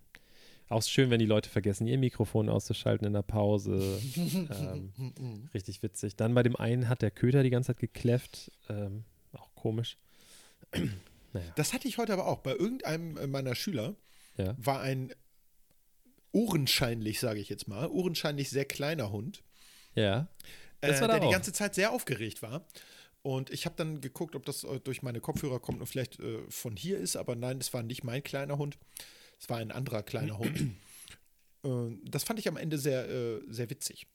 [0.69, 3.99] Auch schön, wenn die Leute vergessen, ihr Mikrofon auszuschalten in der Pause.
[4.15, 6.15] ähm, richtig witzig.
[6.15, 8.51] Dann bei dem einen hat der Köter die ganze Zeit gekläfft.
[8.69, 9.97] Ähm, auch komisch.
[11.33, 11.51] Naja.
[11.55, 12.39] Das hatte ich heute aber auch.
[12.39, 13.95] Bei irgendeinem meiner Schüler
[14.37, 14.55] Ja.
[14.57, 15.13] war ein
[16.31, 19.43] ohrenscheinlich, sage ich jetzt mal, ohrenscheinlich sehr kleiner Hund,
[19.95, 20.27] Ja.
[20.81, 21.31] Äh, der die auch.
[21.31, 22.65] ganze Zeit sehr aufgeregt war.
[23.21, 26.39] Und ich habe dann geguckt, ob das äh, durch meine Kopfhörer kommt und vielleicht äh,
[26.49, 28.77] von hier ist, aber nein, das war nicht mein kleiner Hund.
[29.39, 30.57] Es war ein anderer kleiner Hund.
[31.63, 34.07] Äh, das fand ich am Ende sehr, äh, sehr witzig.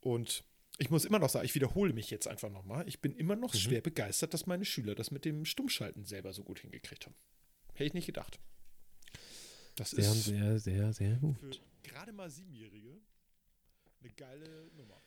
[0.00, 0.42] Und
[0.78, 2.86] ich muss immer noch sagen, ich wiederhole mich jetzt einfach nochmal.
[2.88, 3.58] Ich bin immer noch Mhm.
[3.58, 7.14] schwer begeistert, dass meine Schüler das mit dem Stummschalten selber so gut hingekriegt haben.
[7.74, 8.38] Hätte ich nicht gedacht.
[9.76, 11.62] Das Sehr, ist sehr, sehr, sehr für gut.
[11.82, 13.00] gerade mal Siebenjährige
[14.00, 15.00] eine geile Nummer.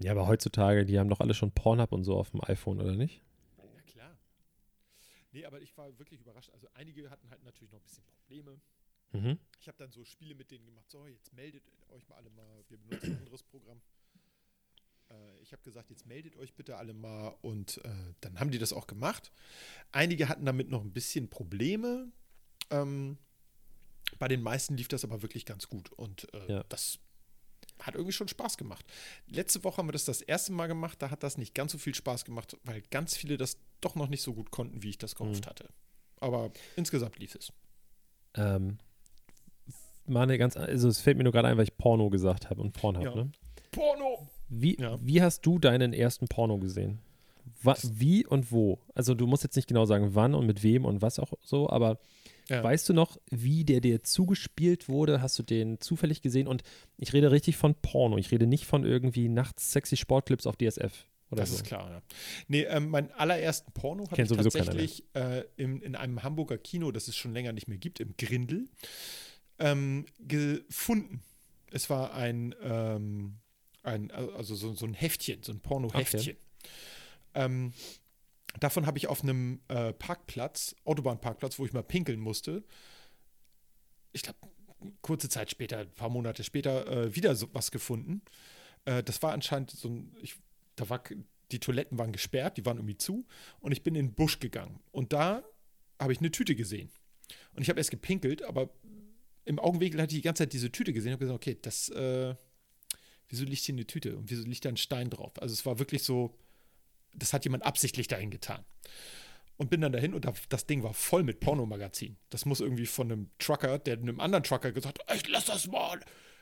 [0.00, 2.94] Ja, aber heutzutage, die haben doch alle schon Pornhub und so auf dem iPhone, oder
[2.94, 3.22] nicht?
[3.58, 4.18] Ja, klar.
[5.32, 6.50] Nee, aber ich war wirklich überrascht.
[6.50, 8.60] Also einige hatten halt natürlich noch ein bisschen Probleme.
[9.12, 9.38] Mhm.
[9.60, 10.90] Ich habe dann so Spiele mit denen gemacht.
[10.90, 12.64] So, jetzt meldet euch mal alle mal.
[12.68, 13.80] Wir benutzen ein anderes Programm.
[15.10, 17.34] Äh, ich habe gesagt, jetzt meldet euch bitte alle mal.
[17.42, 17.90] Und äh,
[18.20, 19.32] dann haben die das auch gemacht.
[19.92, 22.08] Einige hatten damit noch ein bisschen Probleme.
[22.70, 23.18] Ähm,
[24.18, 25.90] bei den meisten lief das aber wirklich ganz gut.
[25.92, 26.64] Und äh, Ja.
[26.68, 26.98] das
[27.80, 28.84] hat irgendwie schon Spaß gemacht.
[29.26, 31.00] Letzte Woche haben wir das das erste Mal gemacht.
[31.00, 34.08] Da hat das nicht ganz so viel Spaß gemacht, weil ganz viele das doch noch
[34.08, 35.48] nicht so gut konnten, wie ich das gehofft Mhm.
[35.50, 35.68] hatte.
[36.20, 37.52] Aber insgesamt lief es.
[38.34, 38.78] Ähm,
[40.06, 42.60] mal eine ganz, also es fällt mir nur gerade ein, weil ich Porno gesagt habe
[42.60, 43.14] und Pornhub, Ja.
[43.14, 43.30] ne?
[43.70, 44.27] Porno!
[44.48, 44.98] Wie, Ja.
[45.02, 46.98] wie hast du deinen ersten Porno gesehen?
[47.62, 48.78] Wa wie und wo?
[48.94, 51.68] Also du musst jetzt nicht genau sagen, wann und mit wem und was auch so,
[51.68, 51.98] aber
[52.48, 52.62] Ja.
[52.62, 55.20] weißt du noch, wie der dir zugespielt wurde?
[55.20, 56.46] Hast du den zufällig gesehen?
[56.46, 56.62] Und
[56.96, 58.16] ich rede richtig von Porno.
[58.16, 61.56] Ich rede nicht von irgendwie nachts sexy Sportclips auf DSF oder Das so.
[61.56, 62.02] ist klar, ja.
[62.46, 67.08] Nee, ähm, meinen allerersten Porno habe ich tatsächlich äh, im, in einem Hamburger Kino, das
[67.08, 68.66] es schon länger nicht mehr gibt, im Grindel,
[69.58, 71.22] ähm, gefunden.
[71.70, 73.34] Es war ein, ähm,
[73.88, 76.36] ein also so, so ein Heftchen, so ein Porno-Heftchen.
[77.34, 77.72] Ähm,
[78.60, 82.64] davon habe ich auf einem äh, Parkplatz, Autobahnparkplatz, wo ich mal pinkeln musste,
[84.12, 84.38] ich glaube,
[85.02, 88.22] kurze Zeit später, ein paar Monate später, äh, wieder so was gefunden.
[88.84, 90.36] Äh, das war anscheinend so ein, ich,
[90.76, 91.02] da war,
[91.50, 93.26] die Toiletten waren gesperrt, die waren irgendwie zu
[93.60, 94.80] und ich bin in den Busch gegangen.
[94.90, 95.42] Und da
[95.98, 96.90] habe ich eine Tüte gesehen.
[97.54, 98.70] Und ich habe erst gepinkelt, aber
[99.44, 101.88] im Augenwinkel hatte ich die ganze Zeit diese Tüte gesehen und habe gesagt, okay, das,
[101.90, 102.34] äh,
[103.28, 105.32] wieso liegt hier eine Tüte und wieso liegt da ein Stein drauf?
[105.40, 106.34] Also es war wirklich so,
[107.14, 108.64] das hat jemand absichtlich dahin getan.
[109.56, 112.16] Und bin dann dahin und das Ding war voll mit Pornomagazin.
[112.30, 115.66] Das muss irgendwie von einem Trucker, der einem anderen Trucker gesagt hat, ich lass das
[115.66, 116.00] mal.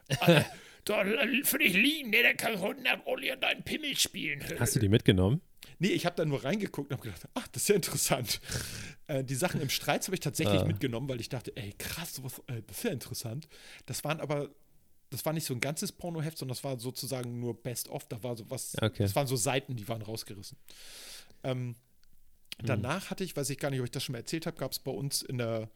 [0.87, 1.05] da
[1.42, 4.42] für dich liegen, ne, der kann 100 Olli an deinen Pimmel spielen.
[4.59, 5.40] Hast du die mitgenommen?
[5.79, 8.40] Nee, ich habe da nur reingeguckt und habe gedacht, ach, das ist ja interessant.
[9.09, 10.64] äh, die Sachen im Streit habe ich tatsächlich ah.
[10.64, 13.49] mitgenommen, weil ich dachte, ey, krass, was, äh, das ist ja interessant.
[13.87, 14.51] Das waren aber,
[15.11, 18.07] das war nicht so ein ganzes Pornoheft, sondern das war sozusagen nur Best of.
[18.09, 19.05] Da war so was, okay.
[19.05, 20.59] das waren so Seiten, die waren rausgerissen.
[21.45, 21.77] Ähm,
[22.61, 22.66] Mhm.
[22.66, 24.73] Danach hatte ich, weiß ich gar nicht, ob ich das schon mal erzählt habe, gab
[24.73, 25.71] es bei uns in der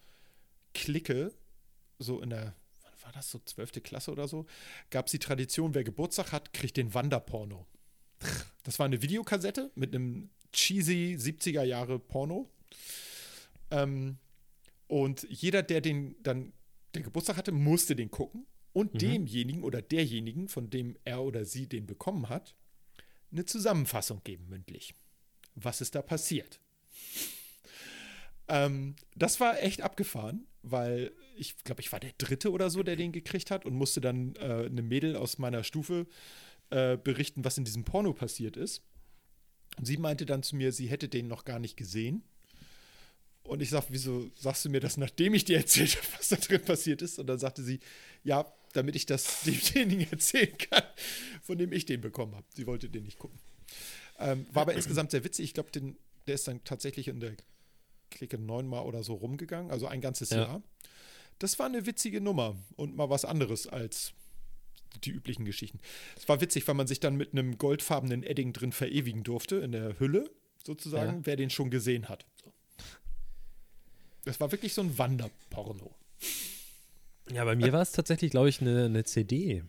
[0.74, 1.32] Clique,
[1.98, 3.82] so in der, wann war das, so 12.
[3.82, 4.46] Klasse oder so,
[4.90, 7.66] gab es die Tradition, wer Geburtstag hat, kriegt den Wanderporno.
[8.62, 12.50] Das war eine Videokassette mit einem cheesy 70er Jahre Porno.
[13.70, 14.18] Ähm,
[14.86, 16.52] und jeder, der den dann
[16.94, 18.98] der Geburtstag hatte, musste den gucken und mhm.
[18.98, 22.56] demjenigen oder derjenigen, von dem er oder sie den bekommen hat,
[23.32, 24.94] eine Zusammenfassung geben mündlich.
[25.54, 26.60] Was ist da passiert?
[28.48, 32.96] Ähm, das war echt abgefahren, weil ich glaube, ich war der Dritte oder so, der
[32.96, 36.06] den gekriegt hat und musste dann äh, eine Mädel aus meiner Stufe
[36.70, 38.82] äh, berichten, was in diesem Porno passiert ist.
[39.78, 42.24] Und sie meinte dann zu mir, sie hätte den noch gar nicht gesehen.
[43.50, 46.36] Und ich sag, wieso sagst du mir das, nachdem ich dir erzählt habe, was da
[46.36, 47.18] drin passiert ist?
[47.18, 47.80] Und dann sagte sie,
[48.22, 50.84] ja, damit ich das demjenigen erzählen kann,
[51.42, 52.46] von dem ich den bekommen habe.
[52.54, 53.40] Sie wollte den nicht gucken.
[54.20, 55.46] Ähm, war aber insgesamt sehr witzig.
[55.46, 57.34] Ich glaube, der ist dann tatsächlich in der
[58.12, 60.42] Clique neunmal oder so rumgegangen, also ein ganzes ja.
[60.42, 60.62] Jahr.
[61.40, 64.12] Das war eine witzige Nummer und mal was anderes als
[65.02, 65.80] die üblichen Geschichten.
[66.16, 69.72] Es war witzig, weil man sich dann mit einem goldfarbenen Edding drin verewigen durfte, in
[69.72, 70.30] der Hülle
[70.64, 71.26] sozusagen, ja.
[71.26, 72.26] wer den schon gesehen hat.
[74.24, 75.94] Das war wirklich so ein Wanderporno.
[77.32, 79.62] Ja, bei mir war es tatsächlich, glaube ich, eine, eine CD.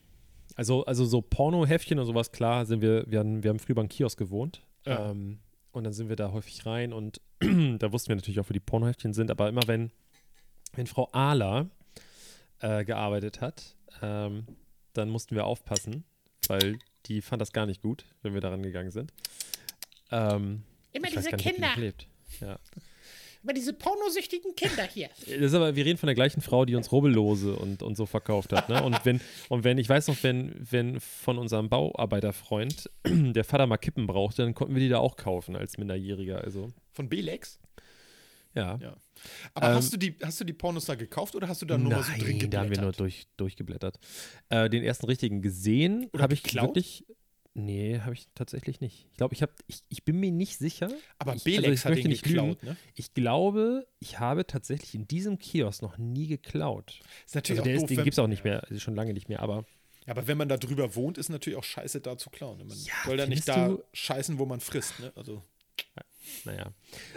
[0.56, 3.88] Also, also so Pornoheftchen und sowas, klar, sind wir, wir haben, wir haben früher beim
[3.88, 4.62] Kiosk gewohnt.
[4.86, 5.12] Ja.
[5.12, 5.40] Ähm,
[5.72, 8.60] und dann sind wir da häufig rein und da wussten wir natürlich auch, wo die
[8.60, 9.92] Pornoheftchen sind, aber immer wenn,
[10.74, 11.70] wenn Frau Ahler
[12.60, 14.46] äh, gearbeitet hat, ähm,
[14.94, 16.04] dann mussten wir aufpassen,
[16.48, 19.14] weil die fand das gar nicht gut, wenn wir daran gegangen sind.
[20.12, 21.74] Ähm, immer diese nicht, Kinder.
[22.42, 22.60] Ja.
[23.44, 25.10] Immer diese pornosüchtigen Kinder hier.
[25.26, 28.06] Das ist aber, wir reden von der gleichen Frau, die uns Rubbellose und, und so
[28.06, 28.70] verkauft hat.
[28.70, 28.84] Ne?
[28.84, 33.78] Und wenn, und wenn, ich weiß noch, wenn, wenn von unserem Bauarbeiterfreund der Vater mal
[33.78, 36.44] Kippen brauchte, dann konnten wir die da auch kaufen als Minderjähriger.
[36.44, 36.72] Also.
[36.92, 37.60] Von Belex?
[38.54, 38.78] Ja.
[38.82, 38.96] ja.
[39.54, 41.78] Aber ähm, hast, du die, hast du die Pornos da gekauft oder hast du da
[41.78, 42.54] nur mal so drin geblättert?
[42.54, 44.00] da haben wir nur durch, durchgeblättert.
[44.50, 47.06] Äh, den ersten richtigen gesehen habe ich wirklich
[47.54, 49.08] Nee, habe ich tatsächlich nicht.
[49.12, 50.90] Ich glaube, ich habe, ich, ich bin mir nicht sicher.
[51.20, 52.78] Aber ich, Belex also hat ihn geklaut, ne?
[52.96, 57.02] Ich glaube, ich habe tatsächlich in diesem Kiosk noch nie geklaut.
[57.26, 59.42] Ist natürlich also auch doof, den gibt es auch nicht mehr, schon lange nicht mehr,
[59.42, 59.66] aber.
[60.06, 62.60] Ja, aber wenn man da drüber wohnt, ist natürlich auch scheiße, da zu klauen.
[62.60, 65.12] Man ja, soll ja nicht da scheißen, wo man frisst, ne?
[65.16, 65.44] Also.
[66.46, 66.72] Naja.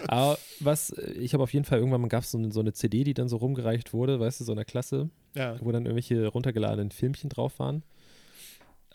[0.08, 3.04] Aber was, ich habe auf jeden Fall irgendwann mal gab es so, so, eine CD,
[3.04, 5.60] die dann so rumgereicht wurde, weißt du, so einer Klasse, ja.
[5.60, 7.84] wo dann irgendwelche runtergeladenen Filmchen drauf waren.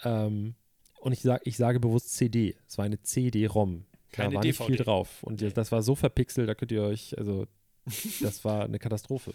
[0.03, 0.55] Ähm,
[0.99, 2.55] und ich, sag, ich sage bewusst CD.
[2.67, 3.85] Es war eine CD-ROM.
[4.15, 5.23] Da war nicht viel drauf.
[5.23, 5.49] Und nee.
[5.49, 7.45] das war so verpixelt, da könnt ihr euch, also,
[8.21, 9.33] das war eine Katastrophe.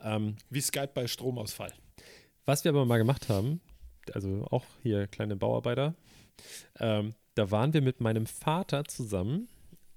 [0.00, 1.72] Ähm, Wie Skype bei Stromausfall.
[2.44, 3.60] Was wir aber mal gemacht haben,
[4.12, 5.94] also auch hier kleine Bauarbeiter,
[6.80, 9.48] ähm, da waren wir mit meinem Vater zusammen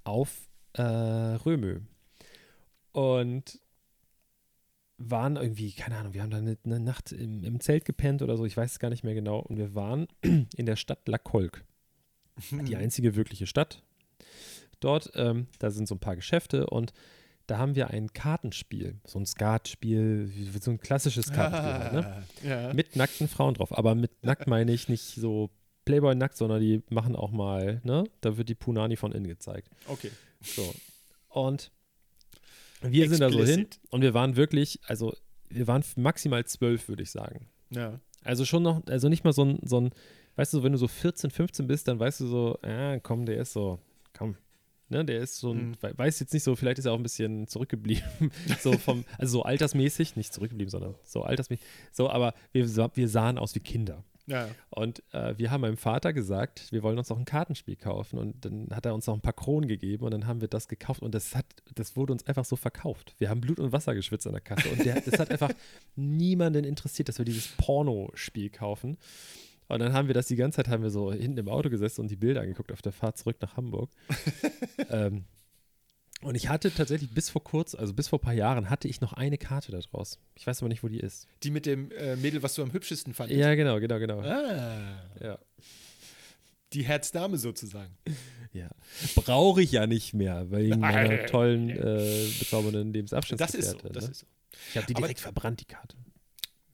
[0.03, 1.79] auf äh, Römö.
[2.91, 3.59] Und
[4.97, 8.45] waren irgendwie, keine Ahnung, wir haben da eine, Nacht im, im, Zelt gepennt oder so,
[8.45, 9.39] ich weiß es gar nicht mehr genau.
[9.39, 11.63] Und wir waren in der Stadt La Colque.
[12.51, 13.81] Die einzige wirkliche Stadt
[14.79, 15.11] dort.
[15.15, 16.93] Ähm, da sind so ein paar Geschäfte und
[17.47, 22.49] da haben wir ein Kartenspiel, so ein Skatspiel, so ein klassisches Kartenspiel, ah, ne?
[22.49, 22.73] ja.
[22.73, 23.77] mit nackten Frauen drauf.
[23.77, 25.51] Aber mit nackt meine ich nicht so
[25.85, 28.05] Playboy nackt, sondern die machen auch mal, ne?
[28.21, 29.69] Da wird die Punani von innen gezeigt.
[29.87, 30.09] Okay.
[30.41, 30.73] So.
[31.29, 31.71] Und
[32.81, 35.15] wir sind da so hin und wir waren wirklich, also
[35.49, 37.47] wir waren maximal zwölf, würde ich sagen.
[37.69, 37.99] Ja.
[38.23, 39.91] Also schon noch, also nicht mal so ein, so ein,
[40.35, 43.37] weißt du, wenn du so 14, 15 bist, dann weißt du so, ja, komm, der
[43.37, 43.79] ist so,
[44.13, 44.35] komm,
[44.87, 45.75] Ne, der ist so ein, mhm.
[45.81, 48.03] weiß jetzt nicht so, vielleicht ist er auch ein bisschen zurückgeblieben.
[48.59, 51.65] so vom, also so altersmäßig, nicht zurückgeblieben, sondern so altersmäßig.
[51.91, 54.03] So, aber wir, wir sahen aus wie Kinder.
[54.27, 54.49] Ja.
[54.69, 58.17] Und äh, wir haben meinem Vater gesagt, wir wollen uns noch ein Kartenspiel kaufen.
[58.17, 60.67] Und dann hat er uns noch ein paar Kronen gegeben und dann haben wir das
[60.67, 61.01] gekauft.
[61.01, 63.15] Und das hat, das wurde uns einfach so verkauft.
[63.19, 64.69] Wir haben Blut und Wasser geschwitzt an der Kasse.
[64.69, 65.51] Und der, das hat einfach
[65.95, 68.97] niemanden interessiert, dass wir dieses Pornospiel kaufen.
[69.67, 72.01] Und dann haben wir das die ganze Zeit, haben wir so hinten im Auto gesessen
[72.01, 73.89] und die Bilder angeguckt auf der Fahrt zurück nach Hamburg.
[74.89, 75.25] ähm,
[76.25, 78.99] und ich hatte tatsächlich bis vor kurz, also bis vor ein paar Jahren, hatte ich
[79.01, 80.19] noch eine Karte da draus.
[80.35, 81.27] Ich weiß aber nicht, wo die ist.
[81.43, 83.39] Die mit dem äh, Mädel, was du am hübschesten fandest.
[83.39, 84.19] Ja, genau, genau, genau.
[84.21, 85.39] Ah, Ja.
[86.73, 87.95] die Herzdame sozusagen.
[88.53, 88.69] ja.
[89.15, 91.27] Brauche ich ja nicht mehr, wegen meiner Nein.
[91.27, 93.21] tollen, äh, bezaubernden Das ist so.
[93.21, 93.89] Lebensabschnittsgefährte.
[93.93, 94.11] Das ne?
[94.11, 94.25] ist so.
[94.71, 95.95] Ich habe die Aber- direkt verbrannt, die Karte.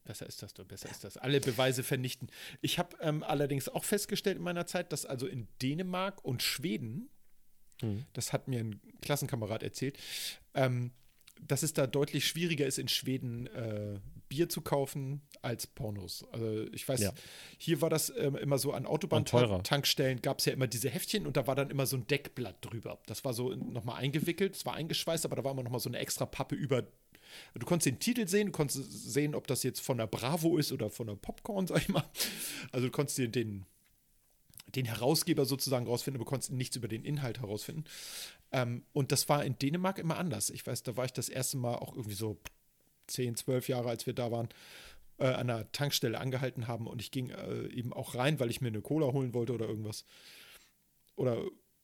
[0.04, 1.16] Besser ist das doch, besser ist das.
[1.16, 2.28] Alle Beweise vernichten.
[2.60, 7.08] Ich habe ähm, allerdings auch festgestellt in meiner Zeit, dass also in Dänemark und Schweden,
[7.82, 8.04] Hm.
[8.14, 9.98] das hat mir ein Klassenkamerad erzählt,
[10.54, 10.92] ähm,
[11.46, 16.24] dass es da deutlich schwieriger ist, in Schweden äh, Bier zu kaufen als Pornos.
[16.32, 17.12] Also ich weiß, Ja.
[17.58, 18.86] hier war das ähm, immer so an.
[18.86, 22.56] Autobahntankstellen gab es ja immer diese Heftchen und da war dann immer so ein Deckblatt
[22.60, 22.98] drüber.
[23.06, 25.98] Das war so nochmal eingewickelt, es war eingeschweißt, aber da war immer nochmal so eine
[25.98, 26.84] extra Pappe über.
[27.54, 30.70] Du konntest den Titel sehen, du konntest sehen, ob das jetzt von der Bravo ist
[30.70, 32.04] oder von der Popcorn, sag ich mal.
[32.70, 33.66] Also du konntest den, den,
[34.66, 37.84] den Herausgeber sozusagen rausfinden, aber konntest nichts über den Inhalt herausfinden.
[38.52, 40.50] Ähm, und das war in Dänemark immer anders.
[40.50, 42.38] Ich weiß, da war ich das erste Mal auch irgendwie so
[43.08, 44.48] 10, 12 Jahre, als wir da waren,
[45.18, 48.60] äh, an einer Tankstelle angehalten haben und ich ging äh, eben auch rein, weil ich
[48.60, 50.04] mir eine Cola holen wollte oder irgendwas.
[51.16, 51.42] Oder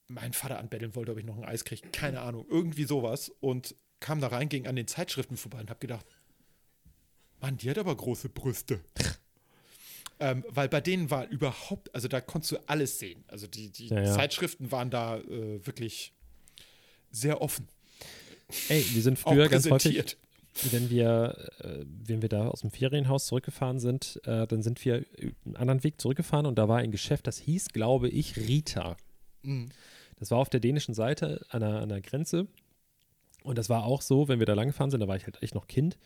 [0.09, 1.89] meinen Vater anbetteln wollte, ob ich noch ein Eis kriege.
[1.91, 2.47] Keine Ahnung.
[2.49, 3.31] Irgendwie sowas.
[3.41, 6.07] Und kam da rein, ging an den Zeitschriften vorbei und habe gedacht,
[7.41, 8.81] Mann, die hat aber große Brüste.
[10.21, 13.25] Ähm, weil bei denen war überhaupt, also da konntest du alles sehen.
[13.29, 14.13] Also die, die Ja, ja.
[14.13, 16.13] Zeitschriften waren da äh, wirklich
[17.11, 17.69] sehr offen.
[18.69, 20.17] Ey, wir sind früher ganz häufig,
[20.71, 25.05] wenn wir, äh, wenn wir da aus dem Ferienhaus zurückgefahren sind, äh, dann sind wir
[25.45, 28.97] einen anderen Weg zurückgefahren und da war ein Geschäft, das hieß, glaube ich, Rita.
[29.43, 29.69] Mhm.
[30.17, 32.49] Das war auf der dänischen Seite an der, an der Grenze.
[33.45, 35.43] Und das war auch so, wenn wir da lang gefahren sind, da war ich halt
[35.43, 35.97] echt noch Kind.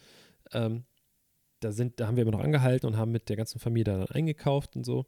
[0.53, 0.85] Ähm,
[1.65, 3.99] da, sind, da haben wir immer noch angehalten und haben mit der ganzen Familie da
[3.99, 5.07] dann eingekauft und so.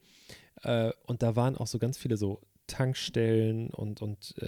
[0.62, 4.46] Äh, und da waren auch so ganz viele so Tankstellen und, und äh,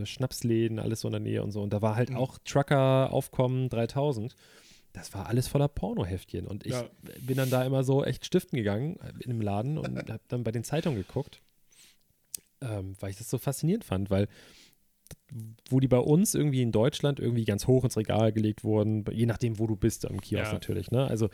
[0.00, 1.60] äh, Schnapsläden, alles so in der Nähe und so.
[1.62, 2.16] Und da war halt Mhm.
[2.16, 4.34] auch Trucker-Aufkommen 3000.
[4.92, 6.46] Das war alles voller Pornoheftchen.
[6.46, 6.88] Und ich Ja.
[7.20, 10.42] bin dann da immer so echt stiften gegangen äh, in dem Laden und habe dann
[10.42, 11.42] bei den Zeitungen geguckt,
[12.60, 14.28] ähm, weil ich das so faszinierend fand, weil
[15.68, 19.26] wo die bei uns irgendwie in Deutschland irgendwie ganz hoch ins Regal gelegt wurden, je
[19.26, 20.52] nachdem, wo du bist am Kiosk Ja.
[20.52, 20.90] natürlich.
[20.90, 21.06] Ne?
[21.06, 21.28] Also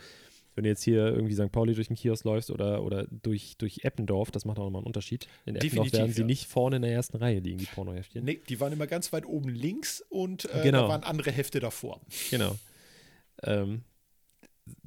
[0.55, 1.51] wenn du jetzt hier irgendwie St.
[1.51, 4.87] Pauli durch den Kiosk läufst oder, oder durch, durch Eppendorf, das macht auch nochmal einen
[4.87, 5.27] Unterschied.
[5.45, 6.25] In Eppendorf Definitiv, werden sie ja.
[6.27, 8.25] nicht vorne in der ersten Reihe liegen, die Pornoheftchen.
[8.25, 10.83] Nee, die waren immer ganz weit oben links und äh, Genau.
[10.83, 12.01] da waren andere Hefte davor.
[12.31, 12.55] Genau.
[13.43, 13.81] Ähm,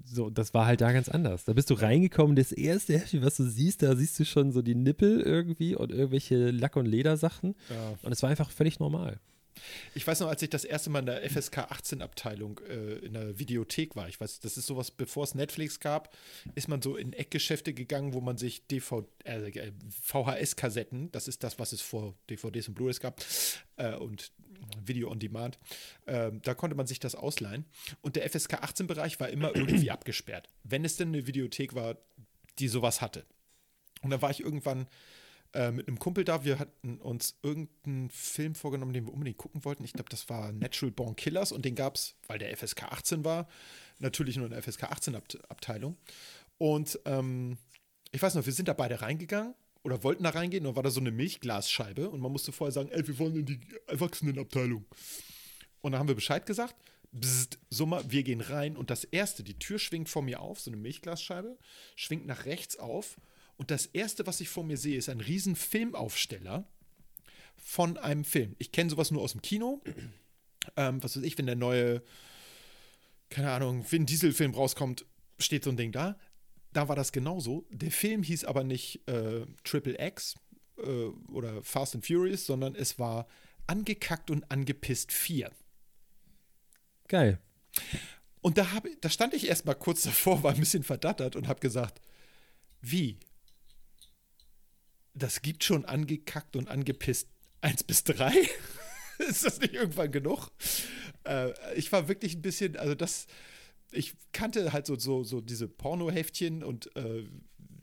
[0.04, 1.44] so, das war halt da ganz anders.
[1.44, 4.62] Da bist du reingekommen, das erste Heftchen, was du siehst, da siehst du schon so
[4.62, 7.54] die Nippel irgendwie und irgendwelche Lack- und Ledersachen.
[7.68, 7.98] Ja.
[8.02, 9.20] Und es war einfach völlig normal.
[9.94, 13.14] Ich weiß noch, als ich das erste Mal in der FSK 18 Abteilung äh, in
[13.14, 16.16] der Videothek war, ich weiß, das ist sowas, bevor es Netflix gab,
[16.54, 21.58] ist man so in Eckgeschäfte gegangen, wo man sich DV, äh, VHS-Kassetten, das ist das,
[21.58, 23.20] was es vor DVDs und Blu-rays gab,
[23.76, 24.32] äh, und
[24.84, 25.58] Video on Demand,
[26.06, 27.64] äh, da konnte man sich das ausleihen.
[28.00, 31.96] Und der FSK 18-Bereich war immer irgendwie abgesperrt, wenn es denn eine Videothek war,
[32.58, 33.24] die sowas hatte.
[34.02, 34.86] Und dann war ich irgendwann
[35.52, 36.44] äh, mit einem Kumpel da.
[36.44, 39.84] Wir hatten uns irgendeinen Film vorgenommen, den wir unbedingt gucken wollten.
[39.84, 43.24] Ich glaube, das war Natural Born Killers und den gab es, weil der FSK 18
[43.24, 43.48] war,
[43.98, 45.96] natürlich nur in der FSK 18 Abt Abteilung.
[46.58, 47.58] Und ähm,
[48.12, 50.90] ich weiß noch, wir sind da beide reingegangen oder wollten da reingehen und war da
[50.90, 54.84] so eine Milchglasscheibe und man musste vorher sagen, ey, wir wollen in die Erwachsenenabteilung.
[55.80, 56.76] Und dann haben wir Bescheid gesagt.
[57.12, 60.70] Bzzt, Summer, wir gehen rein und das erste, die Tür schwingt vor mir auf, so
[60.70, 61.58] eine Milchglasscheibe,
[61.96, 63.16] schwingt nach rechts auf
[63.56, 66.68] und das erste, was ich vor mir sehe, ist ein riesen Filmaufsteller
[67.56, 68.54] von einem Film.
[68.58, 69.82] Ich kenne sowas nur aus dem Kino.
[70.76, 72.02] Ähm, was weiß ich, wenn der neue,
[73.28, 75.04] keine Ahnung, Vin Diesel-Film rauskommt,
[75.38, 76.18] steht so ein Ding da.
[76.72, 77.66] Da war das genauso.
[77.70, 80.36] Der Film hieß aber nicht äh, Triple X
[80.78, 83.26] äh, oder Fast and Furious, sondern es war
[83.66, 85.50] Angekackt und Angepisst 4.
[87.08, 87.40] Geil.
[88.40, 91.48] Und da, hab, da stand ich erst mal kurz davor, war ein bisschen verdattert und
[91.48, 92.00] habe gesagt,
[92.80, 93.18] wie?
[95.14, 97.28] Das gibt schon angekackt und angepisst
[97.60, 98.32] 1 bis 3?
[99.18, 100.50] Ist das nicht irgendwann genug?
[101.24, 103.26] Äh, ich war wirklich ein bisschen, also das,
[103.92, 107.24] ich kannte halt so, so, so diese Pornoheftchen und äh,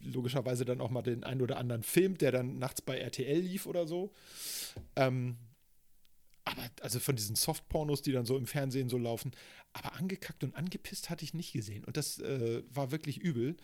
[0.02, 3.65] logischerweise dann auch mal den einen oder anderen Film, der dann nachts bei RTL lief
[3.65, 4.12] oder so.
[4.96, 5.38] Ähm,
[6.46, 9.32] aber also von diesen Softpornos, die dann so im Fernsehen so laufen,
[9.74, 11.84] aber angekackt und angepisst hatte ich nicht gesehen.
[11.84, 13.58] Und das äh, war wirklich übel.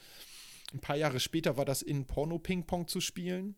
[0.73, 3.55] Ein paar Jahre später war das in Porno-Ping-Pong zu spielen.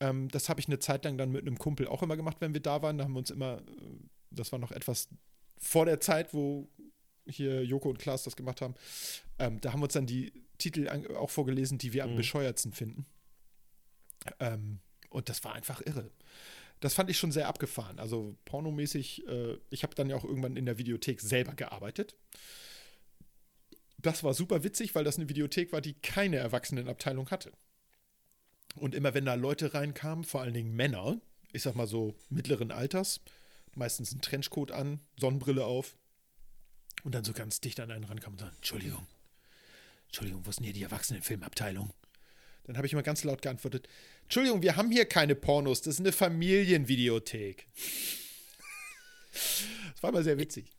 [0.00, 2.52] Ähm, das habe ich eine Zeit lang dann mit einem Kumpel auch immer gemacht, wenn
[2.52, 2.98] wir da waren.
[2.98, 3.62] Da haben wir uns immer, äh,
[4.30, 5.08] das war noch etwas
[5.58, 6.68] vor der Zeit, wo
[7.26, 8.74] hier Joko und Klaas das gemacht haben.
[9.38, 12.16] Ähm, da haben wir uns dann die Titel auch vorgelesen, die wir am mhm.
[12.16, 13.06] bescheuertsten finden.
[14.40, 16.10] Ähm, und das war einfach irre.
[16.80, 17.98] Das fand ich schon sehr abgefahren.
[17.98, 22.16] Also pornomäßig, äh, ich habe dann ja auch irgendwann in der Videothek selber gearbeitet.
[23.98, 27.52] Das war super witzig, weil das eine Videothek war, die keine Erwachsenenabteilung hatte.
[28.76, 31.20] Und immer wenn da Leute reinkamen, vor allen Dingen Männer,
[31.52, 33.20] ich sag mal so mittleren Alters,
[33.74, 35.96] meistens ein Trenchcoat an, Sonnenbrille auf
[37.04, 39.06] und dann so ganz dicht an einen rankamen und sagen, Entschuldigung,
[40.06, 41.92] Entschuldigung, wo ist denn hier die Erwachsenenfilmabteilung?
[42.64, 43.88] Dann habe ich immer ganz laut geantwortet,
[44.22, 47.68] Entschuldigung, wir haben hier keine Pornos, das ist eine Familienvideothek.
[49.32, 50.70] das war immer sehr witzig.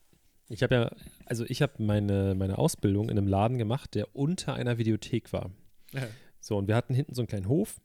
[0.49, 0.91] Ich habe ja,
[1.25, 5.51] also ich habe meine, meine Ausbildung in einem Laden gemacht, der unter einer Videothek war.
[5.93, 6.07] Ja.
[6.39, 7.79] So, und wir hatten hinten so einen kleinen Hof.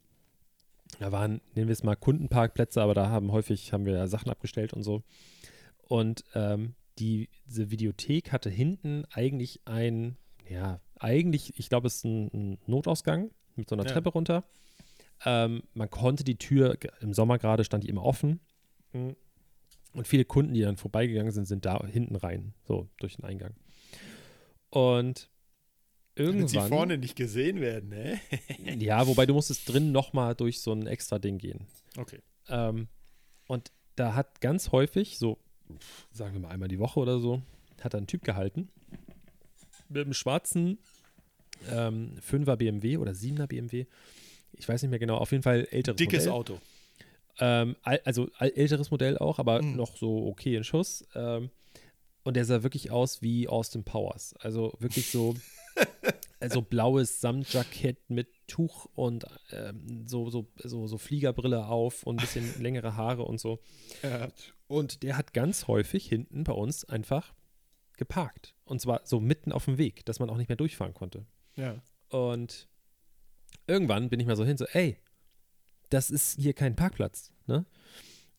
[0.98, 4.30] Da waren, nennen wir es mal, Kundenparkplätze, aber da haben häufig, haben wir ja Sachen
[4.30, 5.02] abgestellt und so.
[5.88, 10.16] Und ähm, die, diese Videothek hatte hinten eigentlich ein,
[10.48, 13.92] ja, eigentlich, ich glaube, es ist ein, ein Notausgang mit so einer ja.
[13.92, 14.44] Treppe runter.
[15.24, 18.40] Ähm, man konnte die Tür, im Sommer gerade stand die immer offen.
[18.92, 19.16] Mhm.
[19.92, 23.54] Und viele Kunden, die dann vorbeigegangen sind, sind da hinten rein, so durch den Eingang.
[24.70, 25.28] Und
[26.14, 26.46] irgendwann.
[26.46, 28.20] Damit sie vorne nicht gesehen werden, ne?
[28.78, 31.66] ja, wobei du musstest drin nochmal durch so ein extra Ding gehen.
[31.96, 32.20] Okay.
[32.48, 32.88] Ähm,
[33.46, 35.38] und da hat ganz häufig, so
[36.12, 37.42] sagen wir mal einmal die Woche oder so,
[37.80, 38.68] hat da ein Typ gehalten
[39.90, 40.78] mit einem schwarzen
[41.70, 43.86] ähm, 5er BMW oder 7er BMW.
[44.52, 46.32] Ich weiß nicht mehr genau, auf jeden Fall älteres Dickes Modell.
[46.32, 46.58] Auto.
[47.38, 49.76] Ähm, also älteres Modell auch, aber mhm.
[49.76, 51.04] noch so okay in Schuss.
[51.14, 51.50] Ähm,
[52.22, 54.34] und der sah wirklich aus wie Austin Powers.
[54.40, 55.34] Also wirklich so,
[56.40, 62.20] also blaues Samtjackett mit Tuch und ähm, so, so, so, so Fliegerbrille auf und ein
[62.20, 63.60] bisschen längere Haare und so.
[64.02, 64.28] Ja.
[64.66, 67.34] Und der hat ganz häufig hinten bei uns einfach
[67.96, 68.54] geparkt.
[68.64, 71.26] Und zwar so mitten auf dem Weg, dass man auch nicht mehr durchfahren konnte.
[71.56, 71.82] Ja.
[72.08, 72.68] Und
[73.66, 74.96] irgendwann bin ich mal so hin, so, ey,
[75.90, 77.66] das ist hier kein Parkplatz, ne?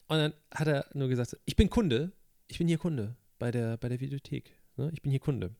[0.07, 2.11] Und dann hat er nur gesagt, ich bin Kunde,
[2.47, 4.89] ich bin hier Kunde bei der, bei der Videothek, ne?
[4.93, 5.55] Ich bin hier Kunde.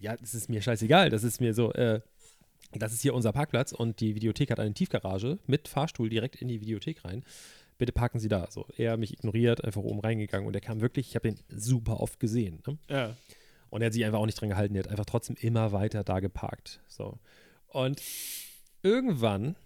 [0.00, 2.00] Ja, das ist mir scheißegal, das ist mir so, äh,
[2.72, 6.48] das ist hier unser Parkplatz und die Videothek hat eine Tiefgarage mit Fahrstuhl direkt in
[6.48, 7.24] die Videothek rein.
[7.78, 8.50] Bitte parken Sie da.
[8.50, 12.00] So, er mich ignoriert, einfach oben reingegangen und er kam wirklich, ich habe ihn super
[12.00, 12.62] oft gesehen.
[12.66, 12.78] Ne?
[12.88, 13.16] Ja.
[13.70, 16.02] Und er hat sich einfach auch nicht dran gehalten, er hat einfach trotzdem immer weiter
[16.04, 16.80] da geparkt.
[16.88, 17.18] So.
[17.68, 18.02] Und
[18.82, 19.56] irgendwann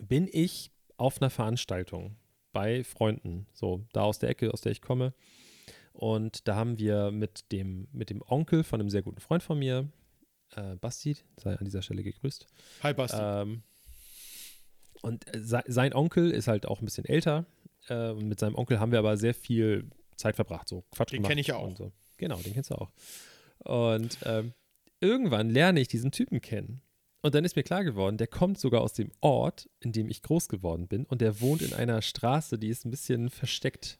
[0.00, 2.16] bin ich auf einer Veranstaltung
[2.52, 5.14] bei Freunden, so da aus der Ecke, aus der ich komme.
[5.98, 9.58] Und da haben wir mit dem, mit dem Onkel von einem sehr guten Freund von
[9.58, 9.90] mir,
[10.54, 12.46] äh, Basti, sei an dieser Stelle gegrüßt.
[12.84, 13.18] Hi Basti.
[13.20, 13.64] Ähm,
[15.02, 17.46] und se sein Onkel ist halt auch ein bisschen älter.
[17.88, 21.40] Äh, mit seinem Onkel haben wir aber sehr viel Zeit verbracht, so Quatsch Den kenne
[21.40, 21.76] ich ja auch.
[21.76, 21.90] So.
[22.16, 22.92] Genau, den kennst du auch.
[23.58, 24.52] Und ähm,
[25.00, 26.80] irgendwann lerne ich diesen Typen kennen.
[27.22, 30.22] Und dann ist mir klar geworden, der kommt sogar aus dem Ort, in dem ich
[30.22, 31.04] groß geworden bin.
[31.06, 33.98] Und der wohnt in einer Straße, die ist ein bisschen versteckt.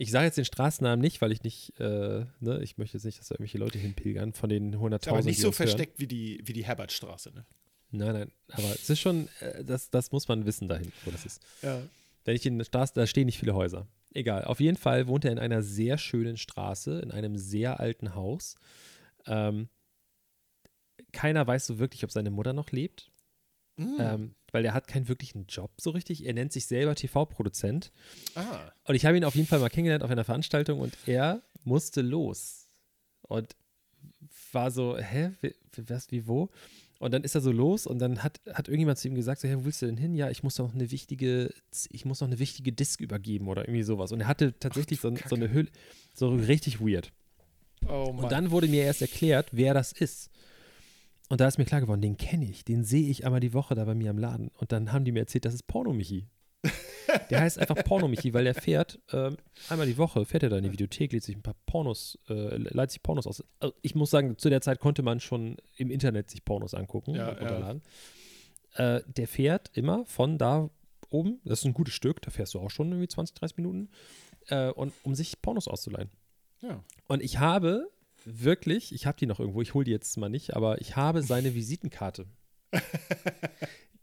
[0.00, 3.18] Ich sage jetzt den Straßennamen nicht, weil ich nicht, äh, ne, ich möchte jetzt nicht,
[3.18, 5.08] dass da irgendwelche Leute hinpilgern von den 100.000.
[5.08, 7.44] Aber nicht so versteckt wie die, wie die Herbertstraße, ne?
[7.90, 11.26] Nein, nein, aber es ist schon, äh, das, das muss man wissen dahin, wo das
[11.26, 11.42] ist.
[11.62, 11.82] Ja.
[12.24, 13.88] Wenn ich in der Straße, da stehen nicht viele Häuser.
[14.14, 18.14] Egal, auf jeden Fall wohnt er in einer sehr schönen Straße, in einem sehr alten
[18.14, 18.54] Haus.
[19.26, 19.68] Ähm,
[21.12, 23.10] keiner weiß so wirklich, ob seine Mutter noch lebt.
[23.76, 23.96] Mm.
[23.98, 26.24] Ähm, weil er hat keinen wirklichen Job so richtig.
[26.26, 27.92] Er nennt sich selber TV-Produzent.
[28.34, 28.70] Ah.
[28.84, 32.00] Und ich habe ihn auf jeden Fall mal kennengelernt auf einer Veranstaltung und er musste
[32.02, 32.68] los.
[33.22, 33.54] Und
[34.52, 35.54] war so, hä, wie,
[35.88, 36.50] was, wie, wo?
[36.98, 39.46] Und dann ist er so los und dann hat, hat irgendjemand zu ihm gesagt, so,
[39.46, 40.16] hey, wo willst du denn hin?
[40.16, 41.54] Ja, ich muss noch eine wichtige,
[41.90, 44.10] ich muss noch eine wichtige Disk übergeben oder irgendwie sowas.
[44.10, 45.68] Und er hatte tatsächlich Ach, so, so, eine Hülle,
[46.14, 47.12] so richtig weird.
[47.86, 50.30] Oh und dann wurde mir erst erklärt, wer das ist.
[51.28, 53.74] Und da ist mir klar geworden, den kenne ich, den sehe ich einmal die Woche
[53.74, 54.48] da bei mir im Laden.
[54.58, 56.26] Und dann haben die mir erzählt, das ist Porno-Michi.
[57.30, 59.30] Der heißt einfach Porno-Michi, weil der fährt äh,
[59.70, 62.56] einmal die Woche, fährt er da in die Videothek, lädt sich ein paar Pornos, äh,
[62.56, 63.42] leitet sich Pornos aus.
[63.60, 67.14] Also ich muss sagen, zu der Zeit konnte man schon im Internet sich Pornos angucken
[67.14, 67.82] ja, und runterladen.
[68.76, 68.96] Ja.
[68.96, 70.68] Äh, der fährt immer von da
[71.08, 73.88] oben, das ist ein gutes Stück, da fährst du auch schon irgendwie 20, 30 Minuten,
[74.48, 76.10] äh, und, um sich Pornos auszuleihen.
[76.60, 76.82] Ja.
[77.06, 77.88] Und ich habe
[78.24, 81.22] wirklich, ich habe die noch irgendwo, ich hole die jetzt mal nicht, aber ich habe
[81.22, 82.26] seine Visitenkarte.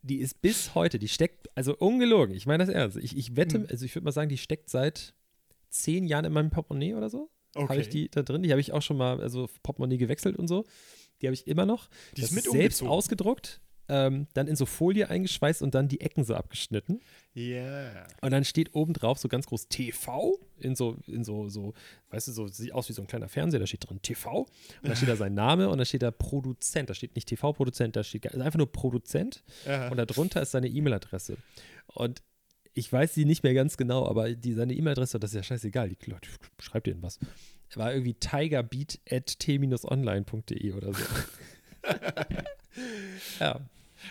[0.01, 2.97] die ist bis heute, die steckt, also ungelogen, ich meine das ernst.
[2.97, 3.68] Ich, ich wette, hm.
[3.70, 5.13] also ich würde mal sagen, die steckt seit
[5.70, 7.30] zehn Jahren in meinem Portemonnaie oder so.
[7.55, 7.70] Okay.
[7.70, 8.43] Habe ich die da drin?
[8.43, 10.66] Die habe ich auch schon mal, also Portemonnaie gewechselt und so.
[11.22, 11.89] Die habe ich immer noch.
[12.16, 12.89] Die das ist mit selbst umgezogen.
[12.89, 17.01] ausgedruckt, ähm, dann in so Folie eingeschweißt und dann die Ecken so abgeschnitten.
[17.33, 18.07] Ja.
[18.21, 21.73] Und dann steht oben drauf so ganz groß TV in so, in so, so,
[22.09, 24.47] weißt du, so sieht aus wie so ein kleiner Fernseher, da steht drin TV
[24.81, 27.95] und da steht da sein Name und da steht da Produzent, da steht nicht TV-Produzent,
[27.95, 29.89] da steht gar- einfach nur Produzent Ja.
[29.89, 31.38] und darunter ist seine E-Mail-Adresse.
[31.88, 32.21] Und
[32.73, 35.89] ich weiß sie nicht mehr ganz genau, aber die, seine E-Mail-Adresse, das ist ja scheißegal,
[35.89, 36.29] die Leute,
[36.59, 37.19] schreibt denen was.
[37.75, 41.03] War irgendwie tigerbeat.t-online.de oder so.
[43.39, 43.59] ja.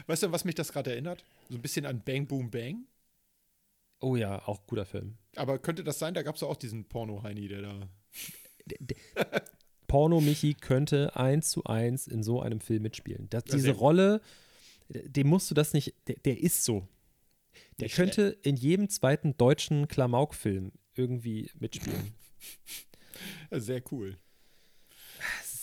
[0.06, 1.24] Weißt du, was mich das gerade erinnert?
[1.48, 2.86] So ein bisschen an Bang Boom Bang.
[4.00, 5.16] Oh ja, auch guter Film.
[5.36, 6.14] Aber könnte das sein?
[6.14, 7.88] Da gab es auch diesen Porno-Heini, der da.
[9.86, 13.28] Porno Michi könnte eins zu eins in so einem Film mitspielen.
[13.30, 13.80] Das, Ja, diese gut.
[13.80, 14.20] Rolle,
[14.88, 16.88] dem musst du das nicht, der, der ist so.
[17.78, 22.14] Der Nicht könnte in jedem zweiten deutschen Klamauk-Film irgendwie mitspielen.
[23.50, 24.16] Sehr cool.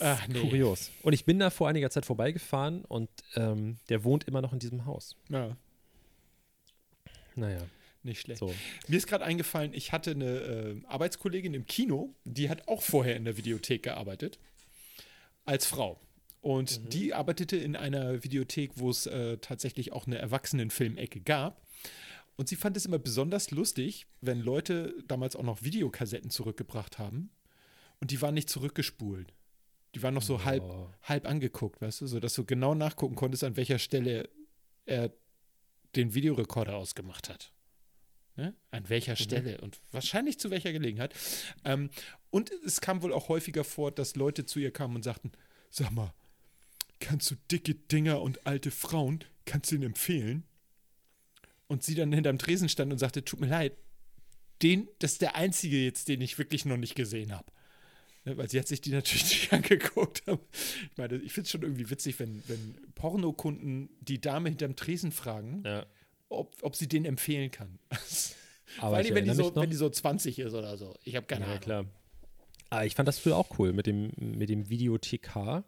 [0.02, 0.40] Ach, nee.
[0.40, 0.90] Kurios.
[1.02, 4.58] Und ich bin da vor einiger Zeit vorbeigefahren und ähm, der wohnt immer noch in
[4.58, 5.16] diesem Haus.
[5.28, 5.56] Ja,
[7.36, 7.62] Naja,
[8.02, 8.40] nicht schlecht.
[8.40, 8.52] so.
[8.88, 13.16] Mir ist gerade eingefallen, ich hatte eine äh, Arbeitskollegin im Kino, die hat auch vorher
[13.16, 14.38] in der Videothek gearbeitet.
[15.44, 16.00] Als Frau.
[16.40, 21.62] Und die arbeitete in einer Videothek, wo es äh, tatsächlich auch eine Erwachsenenfilmecke gab.
[22.34, 27.30] Und sie fand es immer besonders lustig, wenn Leute damals auch noch Videokassetten zurückgebracht haben
[28.00, 29.32] und die waren nicht zurückgespult.
[29.94, 30.88] Die waren noch so halb, Oh.
[31.02, 34.28] halb angeguckt, weißt du, sodass du genau nachgucken konntest, an welcher Stelle
[34.86, 35.12] er
[35.94, 37.52] den Videorekorder ausgemacht hat.
[38.36, 38.54] Ne?
[38.70, 41.14] An welcher Stelle und wahrscheinlich zu welcher Gelegenheit.
[41.64, 41.90] Ähm,
[42.30, 45.32] und es kam wohl auch häufiger vor, dass Leute zu ihr kamen und sagten:
[45.68, 46.14] Sag mal,
[46.98, 50.44] kannst du dicke Dinger und alte Frauen, kannst du ihnen empfehlen?
[51.66, 53.76] Und sie dann hinterm Tresen stand und sagte: Tut mir leid,
[54.62, 57.52] den, das ist der einzige jetzt, den ich wirklich noch nicht gesehen habe.
[58.24, 60.22] Ne, weil sie hat sich die natürlich nicht angeguckt.
[60.26, 65.10] Ich meine, ich finde es schon irgendwie witzig, wenn, wenn Pornokunden die Dame hinterm Tresen
[65.12, 65.86] fragen, Ja.
[66.28, 67.78] ob, ob sie den empfehlen kann.
[68.78, 70.94] Aber Vor allem, wenn die, so, wenn die so 20 ist oder so.
[71.04, 71.60] Ich habe keine Ja, Ahnung.
[71.60, 71.84] klar.
[72.70, 75.64] Aber ich fand das früher auch cool, mit dem, mit dem Videothekar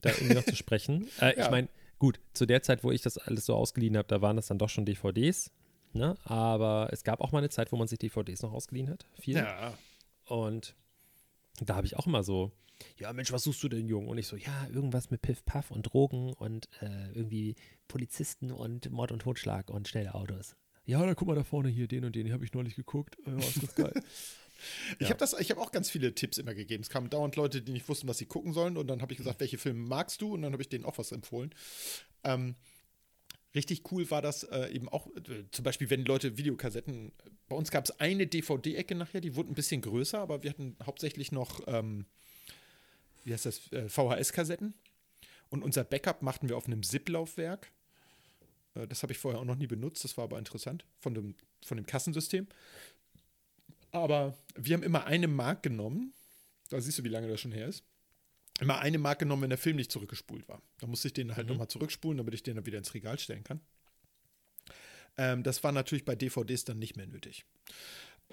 [0.00, 1.08] da irgendwie noch zu sprechen.
[1.20, 1.44] Äh, Ja.
[1.44, 4.36] Ich meine, gut, zu der Zeit, wo ich das alles so ausgeliehen habe, da waren
[4.36, 5.50] das dann doch schon DVDs.
[5.92, 6.16] Ne?
[6.24, 9.04] Aber es gab auch mal eine Zeit, wo man sich DVDs noch ausgeliehen hat.
[9.20, 9.36] Viel.
[9.36, 9.76] Ja,
[10.26, 10.74] Und
[11.64, 12.52] da habe ich auch immer so,
[12.98, 14.08] ja Mensch, was suchst du denn, Jung?
[14.08, 17.54] Und ich so, ja, irgendwas mit Piff, Puff und Drogen und äh, irgendwie
[17.88, 20.56] Polizisten und Mord und Totschlag und schnelle Autos.
[20.84, 23.16] Ja, da guck mal da vorne hier, den und den, den habe ich neulich geguckt.
[23.26, 23.92] Ja, ist das geil.
[24.98, 26.82] Ich habe das, ich habe auch ganz viele Tipps immer gegeben.
[26.82, 29.18] Es kamen dauernd Leute, die nicht wussten, was sie gucken sollen, und dann habe ich
[29.18, 30.32] gesagt, welche Filme magst du?
[30.32, 31.54] Und dann habe ich denen auch was empfohlen.
[32.24, 32.54] Ähm,
[33.56, 37.12] richtig cool war das äh, eben auch, äh, zum Beispiel, wenn Leute Videokassetten.
[37.48, 40.76] Bei uns gab es eine DVD-Ecke nachher, die wurde ein bisschen größer, aber wir hatten
[40.84, 42.06] hauptsächlich noch, ähm,
[43.24, 44.74] wie heißt das, äh, VHS-Kassetten.
[45.48, 47.72] Und unser Backup machten wir auf einem ZIP-Laufwerk.
[48.74, 51.34] Äh, das habe ich vorher auch noch nie benutzt, das war aber interessant von dem,
[51.64, 52.46] von dem Kassensystem.
[53.90, 56.12] Aber wir haben immer eine Mark genommen.
[56.68, 57.84] Da siehst du, wie lange das schon her ist.
[58.60, 60.62] Immer eine Mark genommen, wenn der Film nicht zurückgespult war.
[60.78, 63.44] Da musste ich den halt nochmal zurückspulen, damit ich den dann wieder ins Regal stellen
[63.44, 63.60] kann.
[65.18, 67.44] Ähm, das war natürlich bei DVDs dann nicht mehr nötig.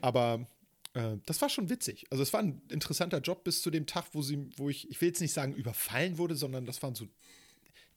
[0.01, 0.47] Aber
[0.93, 2.05] äh, das war schon witzig.
[2.09, 5.01] Also es war ein interessanter Job bis zu dem Tag, wo sie, wo ich, ich
[5.01, 7.07] will jetzt nicht sagen, überfallen wurde, sondern das waren so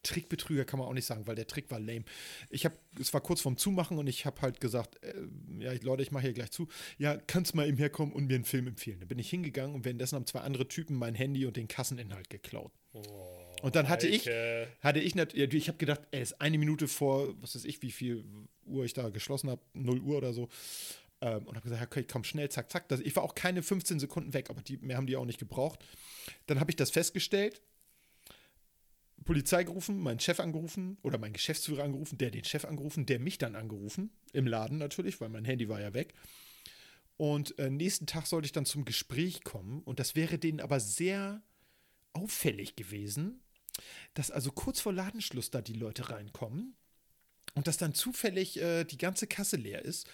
[0.07, 2.03] Trickbetrüger, kann man auch nicht sagen, weil der Trick war lame.
[2.49, 5.13] Ich habe, es war kurz vorm Zumachen und ich habe halt gesagt, äh,
[5.59, 6.67] ja, Leute, ich mache hier gleich zu.
[6.97, 8.99] Ja, kannst mal eben herkommen und mir einen Film empfehlen.
[8.99, 12.29] Da bin ich hingegangen und währenddessen haben zwei andere Typen mein Handy und den Kasseninhalt
[12.29, 12.71] geklaut.
[13.61, 14.25] und dann hatte ich,
[14.81, 17.81] hatte ich, nat- ja, ich habe gedacht, ey, ist eine Minute vor, was weiß ich,
[17.81, 18.23] wie viel
[18.65, 20.47] Uhr ich da geschlossen habe, 0 Uhr oder so.
[21.19, 22.87] Ähm, und habe gesagt, okay, komm schnell, zack, zack.
[22.89, 25.39] Das, ich war auch keine 15 Sekunden weg, aber die, mehr haben die auch nicht
[25.39, 25.83] gebraucht.
[26.45, 27.61] Dann habe ich das festgestellt,
[29.27, 33.37] Polizei gerufen, meinen Chef angerufen oder meinen Geschäftsführer angerufen, der den Chef angerufen, der mich
[33.37, 36.13] dann angerufen, im Laden natürlich, weil mein Handy war ja weg.
[37.17, 40.79] Und äh, nächsten Tag sollte ich dann zum Gespräch kommen und das wäre denen aber
[40.79, 41.43] sehr
[42.13, 43.41] auffällig gewesen,
[44.13, 46.75] dass also kurz vor Ladenschluss da die Leute reinkommen
[47.53, 50.07] und dass dann zufällig äh, die ganze Kasse leer ist.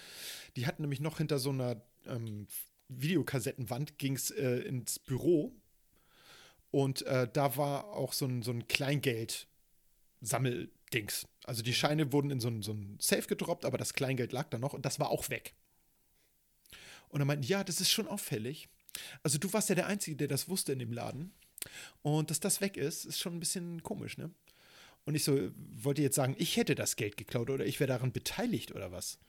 [0.55, 2.47] Die hatten nämlich noch hinter so einer ähm,
[2.87, 5.55] Videokassettenwand ging es äh, ins Büro
[6.73, 11.27] und äh, da war auch so ein, so ein Kleingeld-Sammeldings.
[11.43, 14.49] Also die Scheine wurden in so ein, so ein Safe gedroppt, aber das Kleingeld lag
[14.49, 15.53] da noch und das war auch weg.
[17.09, 18.69] Und er meinte, ja, das ist schon auffällig.
[19.21, 21.31] Also du warst ja der Einzige, der das wusste in dem Laden.
[22.01, 24.31] Und dass das weg ist, ist schon ein bisschen komisch, ne?
[25.05, 28.11] Und ich so, wollte jetzt sagen, ich hätte das Geld geklaut oder ich wäre daran
[28.11, 29.19] beteiligt oder was?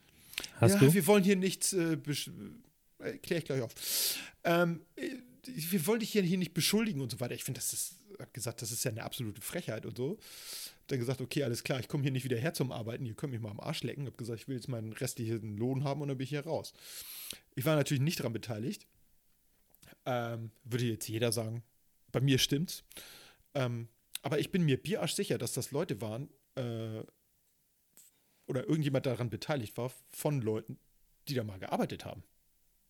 [0.56, 0.94] Hast ja, du?
[0.94, 1.98] wir wollen hier nichts, äh,
[3.00, 3.74] äh, klär ich gleich auf.
[4.44, 5.10] Ähm, äh,
[5.46, 7.34] wir wollen dich hier, nicht beschuldigen und so weiter.
[7.34, 10.18] Ich finde, das ist habe gesagt, das ist ja eine absolute Frechheit und so.
[10.86, 13.32] Dann gesagt, okay, alles klar, ich komme hier nicht wieder her zum Arbeiten, ihr könnt
[13.32, 14.06] mich mal am Arsch lecken.
[14.06, 16.72] Habe gesagt, ich will jetzt meinen restlichen Lohn haben und dann bin ich hier raus.
[17.54, 18.86] Ich war natürlich nicht daran beteiligt.
[20.06, 21.62] Ähm, würde jetzt jeder sagen,
[22.12, 22.84] bei mir stimmt's.
[23.54, 23.88] Ähm,
[24.22, 27.02] aber ich bin mir bierarsch sicher, dass das Leute waren äh,
[28.46, 30.78] oder irgendjemand daran beteiligt war von Leuten,
[31.28, 32.22] die da mal gearbeitet haben.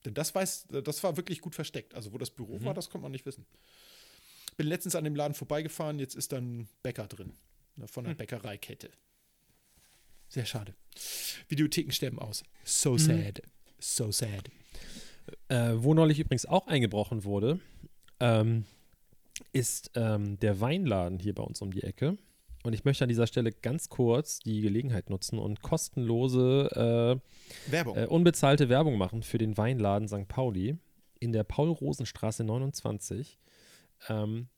[0.04, 1.94] Denn das weiß, das war wirklich gut versteckt.
[1.94, 2.64] Also wo das Büro Mhm.
[2.64, 3.46] war, das konnte man nicht wissen.
[4.56, 7.32] Bin letztens an dem Laden vorbeigefahren, jetzt ist dann Bäcker drin.
[7.76, 8.90] Ne, von einer Bäckereikette.
[10.28, 10.74] Sehr schade.
[11.48, 12.44] Videotheken sterben aus.
[12.64, 13.42] So sad.
[13.78, 14.50] So sad.
[15.48, 17.58] Äh, wo neulich übrigens auch eingebrochen wurde,
[18.20, 18.64] ähm,
[19.52, 22.16] ist ähm, der Weinladen hier bei uns um die Ecke.
[22.64, 27.20] Und ich möchte an dieser Stelle ganz kurz die Gelegenheit nutzen und kostenlose,
[27.66, 27.96] Werbung.
[27.96, 30.26] äh, äh, unbezahlte Werbung machen für den Weinladen St.
[30.28, 30.78] Pauli
[31.20, 33.38] in der Paul-Rosen-Straße 29.
[34.08, 34.48] Ähm,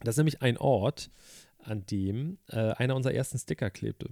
[0.00, 1.10] das ist nämlich ein Ort,
[1.58, 4.08] an dem äh, einer unserer ersten Sticker klebte.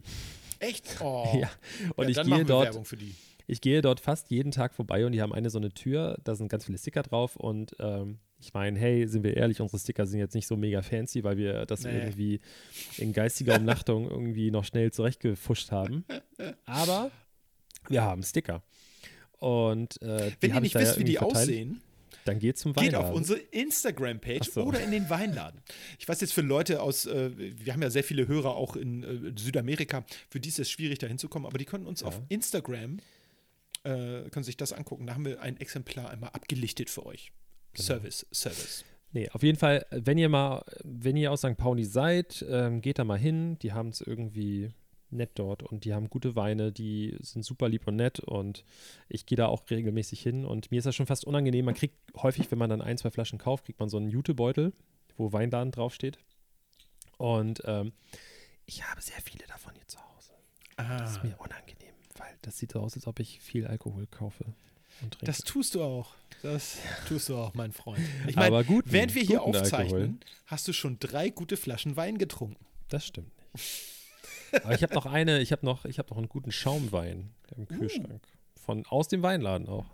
[0.58, 0.96] Echt?
[1.00, 1.26] Oh.
[1.40, 1.50] Ja,
[1.96, 3.14] und Ja, ich dann gehe dort Werbung für die.
[3.46, 6.34] ich gehe dort fast jeden Tag vorbei und die haben eine so eine Tür, da
[6.34, 10.06] sind ganz viele Sticker drauf und ähm, ich meine, hey, sind wir ehrlich, unsere Sticker
[10.06, 11.98] sind jetzt nicht so mega fancy, weil wir das Nee.
[11.98, 12.40] irgendwie
[12.98, 16.04] in geistiger Umnachtung irgendwie noch schnell zurechtgefuscht haben.
[16.66, 17.10] Aber
[17.88, 18.62] wir haben Sticker.
[19.38, 21.36] Und äh, Wenn ihr nicht wisst, wie die verteilt.
[21.48, 21.80] aussehen,
[22.24, 23.08] dann geht zum geht Weinladen.
[23.10, 24.62] auf unsere Instagram-Page so.
[24.64, 25.60] oder in den Weinladen.
[25.98, 29.02] Ich weiß jetzt für Leute aus, äh, wir haben ja sehr viele Hörer auch in
[29.02, 32.06] äh, Südamerika, für die ist es schwierig, da hinzukommen, aber die können uns Ja.
[32.08, 32.98] auf Instagram,
[33.82, 35.06] äh, können sich das angucken.
[35.06, 37.32] Da haben wir ein Exemplar einmal abgelichtet für euch.
[37.74, 37.86] Genau.
[37.86, 38.84] Service, Service.
[39.12, 41.56] Nee, auf jeden Fall, wenn ihr mal, wenn ihr aus St.
[41.56, 43.58] Pauli seid, ähm, geht da mal hin.
[43.60, 44.72] Die haben es irgendwie
[45.10, 48.64] nett dort und die haben gute Weine, die sind super lieb und nett und
[49.08, 51.64] ich gehe da auch regelmäßig hin und mir ist das schon fast unangenehm.
[51.64, 54.72] Man kriegt häufig, wenn man dann ein, zwei Flaschen kauft, kriegt man so einen Jutebeutel,
[55.16, 56.18] wo Weinladen draufsteht.
[57.16, 57.92] Und ähm,
[58.66, 60.32] ich habe sehr viele davon hier zu Hause.
[60.76, 64.08] Das Ah, ist mir unangenehm, weil das sieht so aus, als ob ich viel Alkohol
[64.08, 64.46] kaufe
[65.02, 65.26] und trinke.
[65.26, 66.14] das tust du auch.
[66.42, 66.76] Das
[67.08, 68.00] tust du auch, mein Freund.
[68.26, 70.18] Ich Aber meine, während wir hier aufzeichnen, Alkohol.
[70.46, 72.64] hast du schon drei gute Flaschen Wein getrunken.
[72.88, 73.82] Das stimmt nicht.
[74.62, 77.66] Aber ich habe noch eine, ich habe noch, ich habe noch einen guten Schaumwein im
[77.66, 78.22] Kühlschrank.
[78.56, 79.86] Von aus dem Weinladen auch.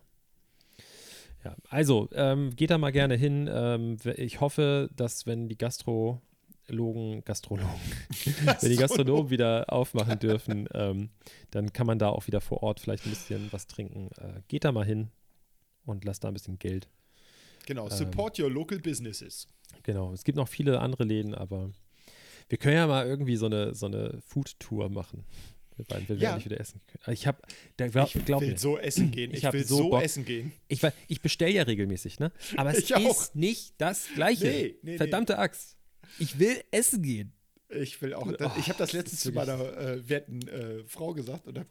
[1.44, 3.48] Ja, also ähm, geht da mal gerne hin.
[3.50, 5.56] Ähm, ich hoffe, dass wenn die
[6.70, 7.68] Gastrologen, Gastrologen,
[8.60, 11.10] wenn die Gastronomen wieder aufmachen dürfen, ähm,
[11.50, 14.10] dann kann man da auch wieder vor Ort vielleicht ein bisschen was trinken.
[14.18, 15.08] Äh, geht da mal hin
[15.84, 16.88] und lasst da ein bisschen Geld.
[17.66, 17.96] Genau, Ähm.
[17.96, 19.46] support your local businesses.
[19.82, 21.70] Genau, es gibt noch viele andere Läden, aber
[22.48, 25.24] wir können ja mal irgendwie so eine, so eine Food-Tour machen.
[25.88, 26.34] Wenn wir Ja.
[26.34, 27.14] nicht wieder essen können.
[27.14, 27.40] Ich habe,
[27.78, 29.30] glaub, Ich glaub will mir, so essen gehen.
[29.32, 30.52] Ich Ich, will so so, essen gehen.
[30.68, 32.32] ich, ich bestelle ja regelmäßig, ne?
[32.56, 33.22] Aber es Ich auch.
[33.22, 34.44] ist nicht das Gleiche.
[34.44, 34.96] Nee, nee, nee.
[34.98, 35.76] Verdammte Axt.
[36.18, 37.32] Ich will essen gehen.
[37.68, 38.26] Ich will auch.
[38.26, 41.66] Oh, ich habe das letztens zu meiner äh, werten äh, Frau gesagt und hab,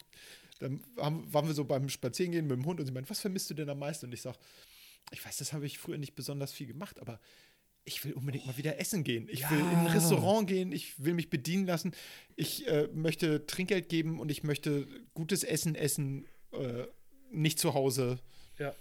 [0.59, 3.49] dann haben, waren wir so beim Spazierengehen mit dem Hund und sie meint, was vermisst
[3.49, 4.05] du denn am meisten?
[4.05, 4.37] Und ich sage,
[5.11, 7.19] ich weiß, das habe ich früher nicht besonders viel gemacht, aber
[7.85, 9.27] ich will unbedingt mal wieder essen gehen.
[9.29, 9.91] Ich will in ein Ja.
[9.93, 11.93] Restaurant gehen, ich will mich bedienen lassen,
[12.35, 16.83] ich äh, möchte Trinkgeld geben und ich möchte gutes Essen essen, äh,
[17.31, 18.19] nicht zu Hause,
[18.57, 18.73] Ja.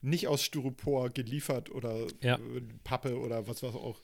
[0.00, 2.36] nicht aus Styropor geliefert oder Ja.
[2.36, 4.02] äh, Pappe oder was was auch.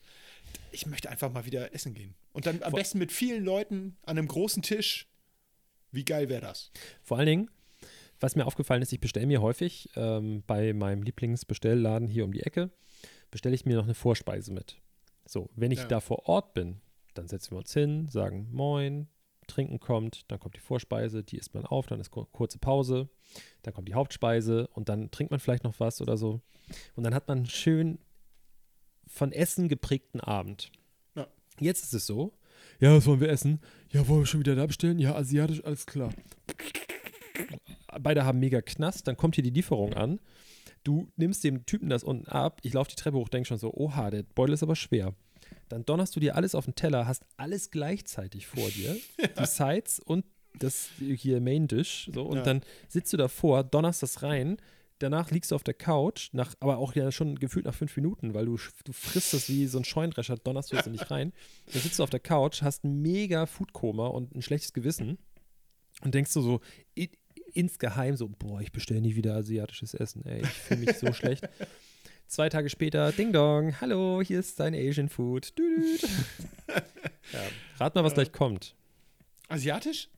[0.71, 2.15] Ich möchte einfach mal wieder essen gehen.
[2.33, 5.07] Und dann am Vor- besten mit vielen Leuten an einem großen Tisch.
[5.91, 6.71] Wie geil wäre das?
[7.03, 7.49] Vor allen Dingen,
[8.19, 12.43] was mir aufgefallen ist, ich bestelle mir häufig ähm, bei meinem Lieblingsbestellladen hier um die
[12.43, 12.69] Ecke,
[13.31, 14.77] bestelle ich mir noch eine Vorspeise mit.
[15.25, 15.87] So, wenn ich Ja.
[15.87, 16.81] da vor Ort bin,
[17.13, 19.07] dann setzen wir uns hin, sagen Moin,
[19.47, 23.09] Trinken kommt, dann kommt die Vorspeise, die isst man auf, dann ist kur kurze Pause,
[23.63, 26.41] dann kommt die Hauptspeise und dann trinkt man vielleicht noch was oder so.
[26.95, 27.99] Und dann hat man schön
[29.11, 30.71] von Essen geprägten Abend.
[31.15, 31.27] Ja.
[31.59, 32.33] Jetzt ist es so,
[32.79, 33.59] ja, was wollen wir essen?
[33.89, 34.97] Ja, wollen wir schon wieder da bestellen?
[34.99, 36.11] Ja, asiatisch, alles klar
[37.99, 40.19] beide haben mega Knast, dann kommt hier die Lieferung an.
[40.83, 43.73] Du nimmst dem Typen das unten ab, ich laufe die Treppe hoch, denke schon so,
[43.73, 45.13] oha, der Beutel ist aber schwer.
[45.69, 48.97] Dann donnerst du dir alles auf den Teller, hast alles gleichzeitig vor dir,
[49.39, 50.25] die Sides und
[50.57, 52.43] das hier Main Dish, so, und Ja.
[52.43, 54.57] dann sitzt du davor, donnerst das rein,
[55.01, 58.33] danach liegst du auf der Couch, nach, aber auch ja schon gefühlt nach fünf Minuten,
[58.33, 61.33] weil du, du frisst das wie so ein Scheunendrescher, donnerst du jetzt nicht rein.
[61.71, 65.17] Dann sitzt du auf der Couch, hast ein mega Foodkoma und ein schlechtes Gewissen
[66.01, 66.61] und denkst du so
[67.53, 71.47] insgeheim so, boah, ich bestelle nie wieder asiatisches Essen, ey, ich fühle mich so schlecht.
[72.27, 75.53] Zwei Tage später, Ding Dong, hallo, hier ist dein Asian Food.
[77.33, 77.39] Ja,
[77.77, 78.75] rat mal, was gleich kommt.
[79.47, 80.09] Asiatisch?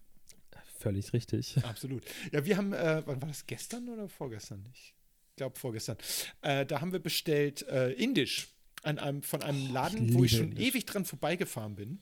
[0.84, 1.58] Völlig richtig.
[1.64, 2.04] Absolut.
[2.34, 4.66] Ja, wir haben, äh, wann war das gestern oder vorgestern?
[4.74, 4.94] Ich
[5.38, 5.96] glaube vorgestern.
[6.42, 8.50] Äh, da haben wir bestellt äh, Indisch.
[8.84, 10.58] an einem, von einem Laden, Ich wo ich schon ihn.
[10.58, 12.02] ewig dran vorbeigefahren bin.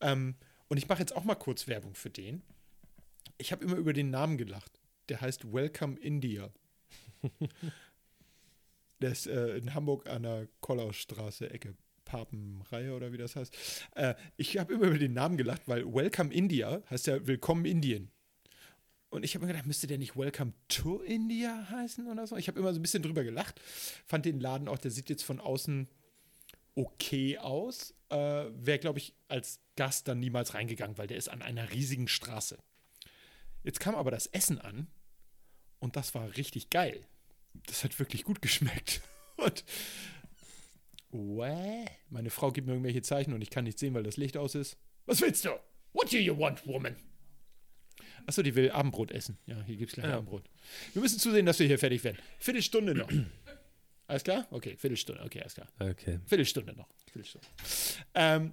[0.00, 0.34] Ähm,
[0.68, 2.42] und ich mache jetzt auch mal kurz Werbung für den.
[3.38, 4.78] Ich habe immer über den Namen gelacht.
[5.08, 6.52] Der heißt Welcome India.
[9.00, 11.74] Der ist äh, in Hamburg an der Kollausstraße, Ecke
[12.12, 13.56] Papenreihe oder wie das heißt.
[13.94, 18.10] Äh, ich habe immer über den Namen gelacht, weil Welcome India heißt ja Willkommen Indien.
[19.08, 22.36] Und ich habe mir gedacht, müsste der nicht Welcome to India heißen oder so?
[22.36, 23.58] Ich habe immer so ein bisschen drüber gelacht.
[24.04, 25.88] Fand den Laden auch, der sieht jetzt von außen
[26.74, 27.94] okay aus.
[28.10, 32.08] Äh, Wäre, glaube ich, als Gast dann niemals reingegangen, weil der ist an einer riesigen
[32.08, 32.58] Straße.
[33.62, 34.86] Jetzt kam aber das Essen an
[35.78, 37.06] und das war richtig geil.
[37.66, 39.00] Das hat wirklich gut geschmeckt.
[39.36, 39.64] Und
[41.12, 41.84] Wäh?
[42.08, 44.54] meine Frau gibt mir irgendwelche Zeichen und ich kann nicht sehen, weil das Licht aus
[44.54, 44.76] ist.
[45.06, 45.50] Was willst du?
[45.92, 46.96] What do you want, woman?
[48.26, 49.36] Achso, die will Abendbrot essen.
[49.46, 50.16] Ja, hier gibt es gleich Ja.
[50.16, 50.44] Abendbrot.
[50.92, 52.18] Wir müssen zusehen, dass wir hier fertig werden.
[52.38, 53.10] Viertelstunde noch.
[54.06, 54.46] Alles klar?
[54.50, 55.22] Okay, Viertelstunde.
[55.22, 55.68] Okay, alles klar.
[55.78, 56.18] Okay.
[56.26, 56.88] Viertelstunde noch.
[57.10, 57.46] Viertelstunde.
[58.14, 58.52] Ähm,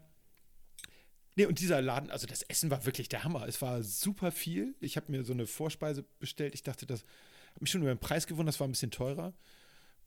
[1.35, 3.45] nee, und dieser Laden, also das Essen war wirklich der Hammer.
[3.47, 4.75] Es war super viel.
[4.79, 6.53] Ich habe mir so eine Vorspeise bestellt.
[6.53, 8.53] Ich dachte, das habe mich schon über den Preis gewundert.
[8.53, 9.33] Das war ein bisschen teurer.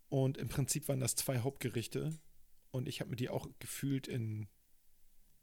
[0.09, 2.13] Und im Prinzip waren das zwei Hauptgerichte.
[2.73, 4.49] Und ich habe mir die auch gefühlt in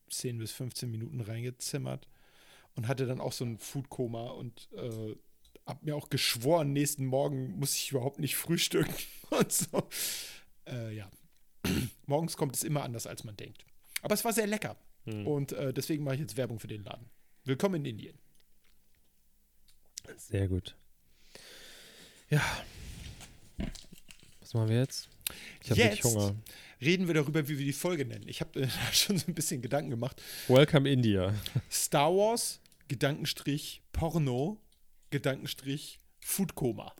[0.09, 2.07] 10 bis 15 Minuten reingezimmert.
[2.75, 5.15] Und hatte dann auch so ein Foodkoma und äh,
[5.65, 8.93] habe mir auch geschworen, nächsten Morgen muss ich überhaupt nicht frühstücken.
[9.29, 9.87] Und so.
[10.65, 11.11] Äh, ja.
[12.05, 13.65] Morgens kommt es immer anders, als man denkt.
[14.01, 14.77] Aber es war sehr lecker.
[15.05, 15.27] Hm.
[15.27, 17.09] Und äh, deswegen mache ich jetzt Werbung für den Laden.
[17.43, 18.17] Willkommen in Indien.
[20.17, 20.75] Sehr gut.
[22.29, 22.41] Ja.
[24.39, 25.09] Was machen wir jetzt?
[25.61, 26.35] Ich habe wirklich Hunger.
[26.81, 28.27] Reden wir darüber, wie wir die Folge nennen.
[28.27, 30.21] Ich habe äh, schon so ein bisschen Gedanken gemacht.
[30.47, 31.33] Welcome India.
[31.71, 34.61] Star Wars, Gedankenstrich, Porno,
[35.09, 36.95] Gedankenstrich, Foodkoma.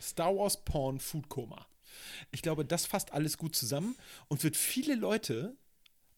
[0.00, 1.66] Star Wars, Porn, Foodkoma.
[2.30, 3.96] Ich glaube, das fasst alles gut zusammen
[4.28, 5.56] und wird viele Leute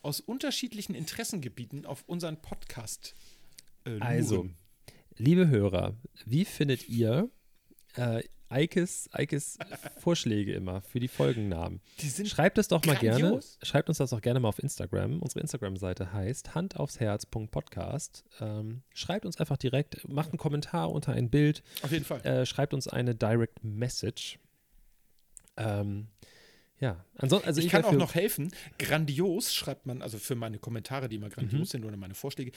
[0.03, 3.15] aus unterschiedlichen Interessengebieten auf unseren Podcast
[3.85, 3.99] äh.
[4.01, 4.49] Also,
[5.17, 7.31] liebe Hörer, wie findet ihr
[7.95, 9.59] äh, Eikes, Eikes
[9.99, 11.81] Vorschläge immer für die Folgennamen?
[12.01, 13.21] die Schreibt es doch mal gerne.
[13.21, 13.59] grandios.
[13.63, 15.21] Schreibt uns das doch gerne mal auf Instagram.
[15.21, 18.25] Unsere Instagram-Seite heißt handaufsherz.podcast.
[18.41, 22.21] Ähm, schreibt uns einfach direkt, macht einen Kommentar unter ein Bild, auf jeden Fall.
[22.27, 24.39] äh, schreibt uns eine Direct Message.
[25.57, 26.09] Ähm,
[26.79, 28.53] ja, ansonsten, also ich kann wär auch noch helfen.
[28.79, 31.65] Grandios schreibt man, also für meine Kommentare, die immer grandios Mhm.
[31.67, 32.53] sind oder meine Vorschläge,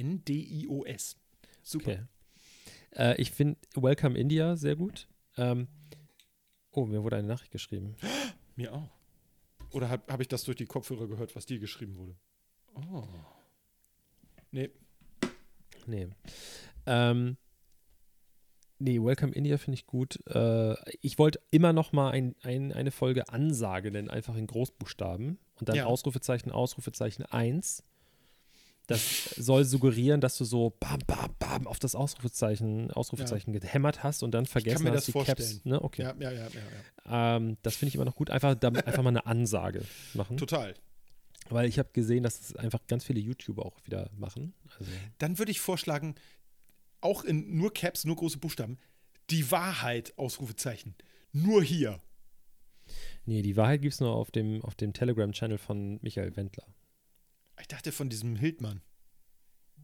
[0.00, 1.16] G-R-A-N-D-I-O-S.
[1.62, 1.90] Super.
[1.92, 2.02] Okay.
[2.94, 5.08] Äh, ich finde Welcome India sehr gut.
[5.36, 5.68] Ähm,
[6.70, 7.96] oh, mir wurde eine Nachricht geschrieben.
[8.56, 8.90] Mir auch.
[9.70, 12.16] Oder habe hab ich das durch die Kopfhörer gehört, was dir geschrieben wurde?
[12.74, 13.06] Oh.
[14.50, 14.70] Nee,
[15.86, 16.08] Nee.
[16.86, 17.36] Ähm,
[18.78, 20.20] nee, Welcome India finde ich gut.
[20.26, 25.38] Äh, ich wollte immer noch mal ein, ein, eine Folge Ansage nennen, einfach in Großbuchstaben.
[25.54, 25.86] Und dann Ja.
[25.86, 27.84] Ausrufezeichen, Ausrufezeichen 1.
[28.90, 34.24] Das soll suggerieren, dass du so bam, bam, bam auf das Ausrufezeichen, Ausrufezeichen gehämmert hast
[34.24, 35.38] und dann vergessen mir hast, das die vorstellen.
[35.38, 35.64] Caps.
[35.64, 35.80] Ne?
[35.80, 36.02] Okay.
[36.02, 36.60] ja, ja, ja, ja,
[37.06, 37.36] ja.
[37.36, 38.30] Ähm, das finde ich immer noch gut.
[38.30, 39.84] Einfach, damit, einfach mal eine Ansage
[40.14, 40.38] machen.
[40.38, 40.74] Total.
[41.50, 44.54] Weil ich habe gesehen, dass es einfach ganz viele YouTuber auch wieder machen.
[44.76, 46.16] Also, Dann würde ich vorschlagen,
[47.00, 48.76] auch in nur Caps, nur große Buchstaben,
[49.30, 50.96] die Wahrheit, Ausrufezeichen.
[51.32, 52.00] Nur hier.
[53.24, 56.66] nee, die Wahrheit gibt es nur auf dem, auf dem Telegram-Channel von Michael Wendler.
[57.60, 58.80] Ich dachte von diesem Hildmann.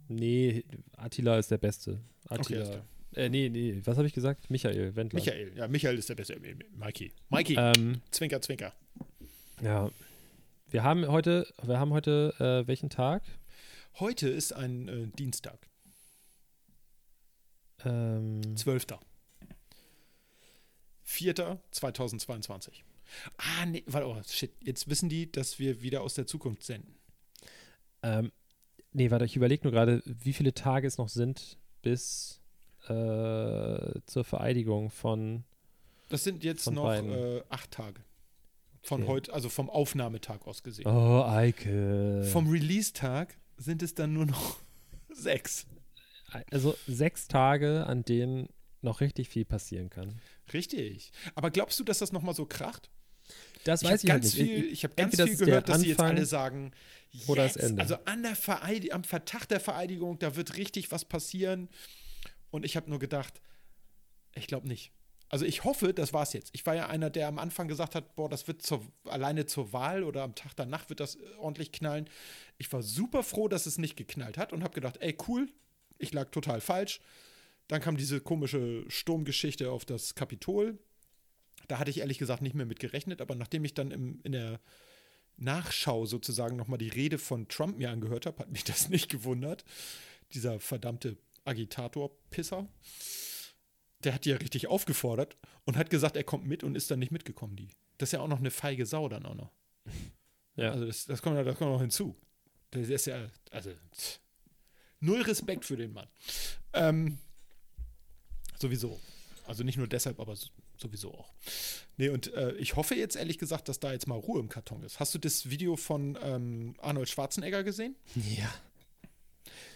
[0.08, 0.64] Nee,
[0.96, 2.00] Attila ist der Beste.
[2.28, 2.64] Okay, Attila.
[2.64, 2.86] klar.
[3.14, 4.50] äh, nee, nee, was habe ich gesagt?
[4.50, 5.18] Michael Wendler.
[5.18, 6.38] Michael, ja, Michael ist der Beste.
[6.74, 7.12] Mikey.
[7.30, 8.74] Mikey, Ähm, Zwinker, Zwinker.
[9.62, 9.90] ja.
[10.68, 13.22] Wir haben heute, wir haben heute äh, welchen Tag?
[14.00, 15.68] Heute ist ein äh, Dienstag,
[17.84, 18.86] Ähm, 12.
[21.04, 21.60] 4.
[21.70, 22.84] 2022.
[23.36, 24.52] Ah, nee, warte, oh, shit.
[24.60, 26.96] Jetzt wissen die, dass wir wieder aus der Zukunft senden.
[28.06, 28.32] Ähm,
[28.92, 32.40] nee, warte, ich überlege nur gerade, wie viele Tage es noch sind bis
[32.88, 35.44] äh, zur Vereidigung von.
[36.08, 38.00] Das sind jetzt noch äh, acht Tage.
[38.82, 39.10] Von Okay.
[39.10, 40.86] heute, also vom Aufnahmetag aus gesehen.
[40.86, 42.22] Oh, Eike.
[42.32, 44.58] Vom Release-Tag sind es dann nur noch
[45.12, 45.66] sechs.
[46.52, 48.48] also sechs Tage, an denen
[48.82, 50.20] noch richtig viel passieren kann.
[50.52, 51.10] Richtig.
[51.34, 52.88] Aber glaubst du, dass das nochmal so kracht?
[53.66, 54.48] Das Ich weiß habe ich halt ganz nicht.
[54.48, 56.72] viel, ich hab ganz viel gehört, dass sie jetzt alle sagen,
[57.26, 57.82] oder das jetzt, Ende.
[57.82, 58.36] also an der
[58.94, 61.68] am Vertag der Vereidigung, da wird richtig was passieren.
[62.50, 63.40] Und ich habe nur gedacht,
[64.34, 64.92] ich glaube nicht.
[65.28, 66.50] Also ich hoffe, das war's jetzt.
[66.52, 69.72] Ich war ja einer, der am Anfang gesagt hat, boah, das wird zur, alleine zur
[69.72, 72.08] Wahl oder am Tag danach wird das äh, ordentlich knallen.
[72.58, 75.48] Ich war super froh, dass es nicht geknallt hat und habe gedacht, ey, cool,
[75.98, 77.00] ich lag total falsch.
[77.66, 80.78] Dann kam diese komische Sturmgeschichte auf das Kapitol.
[81.68, 84.32] Da hatte ich ehrlich gesagt nicht mehr mit gerechnet, aber nachdem ich dann im, in
[84.32, 84.60] der
[85.36, 89.64] Nachschau sozusagen nochmal die Rede von Trump mir angehört habe, hat mich das nicht gewundert.
[90.32, 92.68] Dieser verdammte Agitator-Pisser.
[94.04, 96.98] Der hat die ja richtig aufgefordert und hat gesagt, er kommt mit und ist dann
[96.98, 97.56] nicht mitgekommen.
[97.56, 97.68] Die.
[97.98, 99.52] Das ist ja auch noch eine feige Sau dann auch noch.
[100.56, 100.72] Ja.
[100.72, 102.16] Also das, das, kommt, das kommt noch hinzu.
[102.70, 104.20] Das ist ja, also tch,
[105.00, 106.08] null Respekt für den Mann.
[106.72, 107.18] Ähm,
[108.58, 109.00] sowieso.
[109.46, 110.34] Also nicht nur deshalb, aber
[110.80, 111.32] sowieso auch.
[111.96, 114.82] Nee, und äh, ich hoffe jetzt ehrlich gesagt, dass da jetzt mal Ruhe im Karton
[114.82, 115.00] ist.
[115.00, 117.96] Hast du das Video von ähm, Arnold Schwarzenegger gesehen?
[118.36, 118.52] Ja.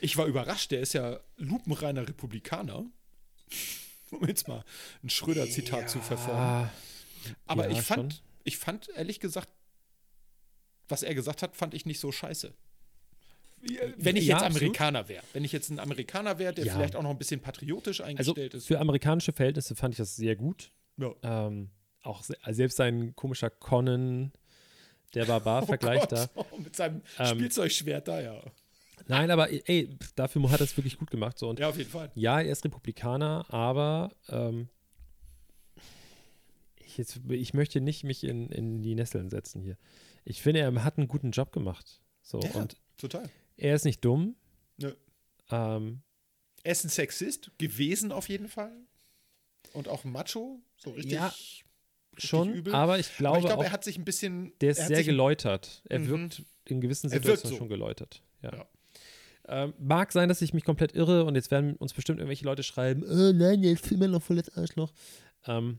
[0.01, 2.85] Ich war überrascht, der ist ja lupenreiner Republikaner.
[4.11, 4.65] Um jetzt mal
[5.05, 6.39] ein Schröder-Zitat zu verfolgen.
[6.41, 6.71] Ah,
[7.47, 8.23] Aber ja, ich fand, schon.
[8.45, 9.49] ich fand ehrlich gesagt,
[10.89, 12.53] was er gesagt hat, fand ich nicht so scheiße.
[13.99, 14.47] Wenn ich Ja, jetzt.
[14.57, 15.23] Amerikaner wäre.
[15.35, 16.75] Wenn ich jetzt ein Amerikaner wäre, der Ja.
[16.75, 18.67] vielleicht auch noch ein bisschen patriotisch Also eingestellt ist.
[18.67, 20.73] für amerikanische Verhältnisse fand ich das sehr gut.
[21.01, 21.15] Ja.
[21.23, 21.71] Ähm,
[22.03, 24.33] auch se selbst sein komischer Conan,
[25.15, 26.31] der Barbar-Vergleich oh da.
[26.35, 28.41] Oh, mit seinem Ähm, Spielzeugschwert da, ja.
[29.09, 31.39] Nein, aber ey, dafür hat er es wirklich gut gemacht.
[31.39, 31.49] So.
[31.49, 32.13] Und Ja, auf jeden Fall.
[32.15, 34.69] ja, er ist Republikaner, aber ähm,
[36.79, 39.77] ich, jetzt, ich möchte nicht mich in, in die Nesseln setzen hier.
[40.25, 42.01] Ich finde, er hat einen guten Job gemacht.
[42.23, 43.29] So, Ja, und total.
[43.57, 44.37] er ist nicht dumm.
[44.79, 44.93] Nö.
[45.51, 46.03] Ähm,
[46.63, 48.77] Er ist ein Sexist, gewesen auf jeden Fall.
[49.73, 51.13] Und auch Macho, so richtig.
[51.13, 51.65] Ja, richtig
[52.19, 52.75] schon, übel.
[52.75, 54.53] aber ich Aber glaube, ich glaube, auch, er hat sich ein bisschen.
[54.61, 55.83] der er ist sehr geläutert.
[55.89, 56.09] Er Mhm.
[56.09, 57.57] wirkt in gewissen Situationen so.
[57.59, 58.23] schon geläutert.
[58.43, 58.53] Ja.
[58.55, 58.67] Ja.
[59.49, 62.63] Ähm, mag sein, dass ich mich komplett irre und jetzt werden uns bestimmt irgendwelche Leute
[62.63, 64.93] schreiben, oh nein, der ist immer noch voll das Arschloch.
[65.47, 65.79] Ähm,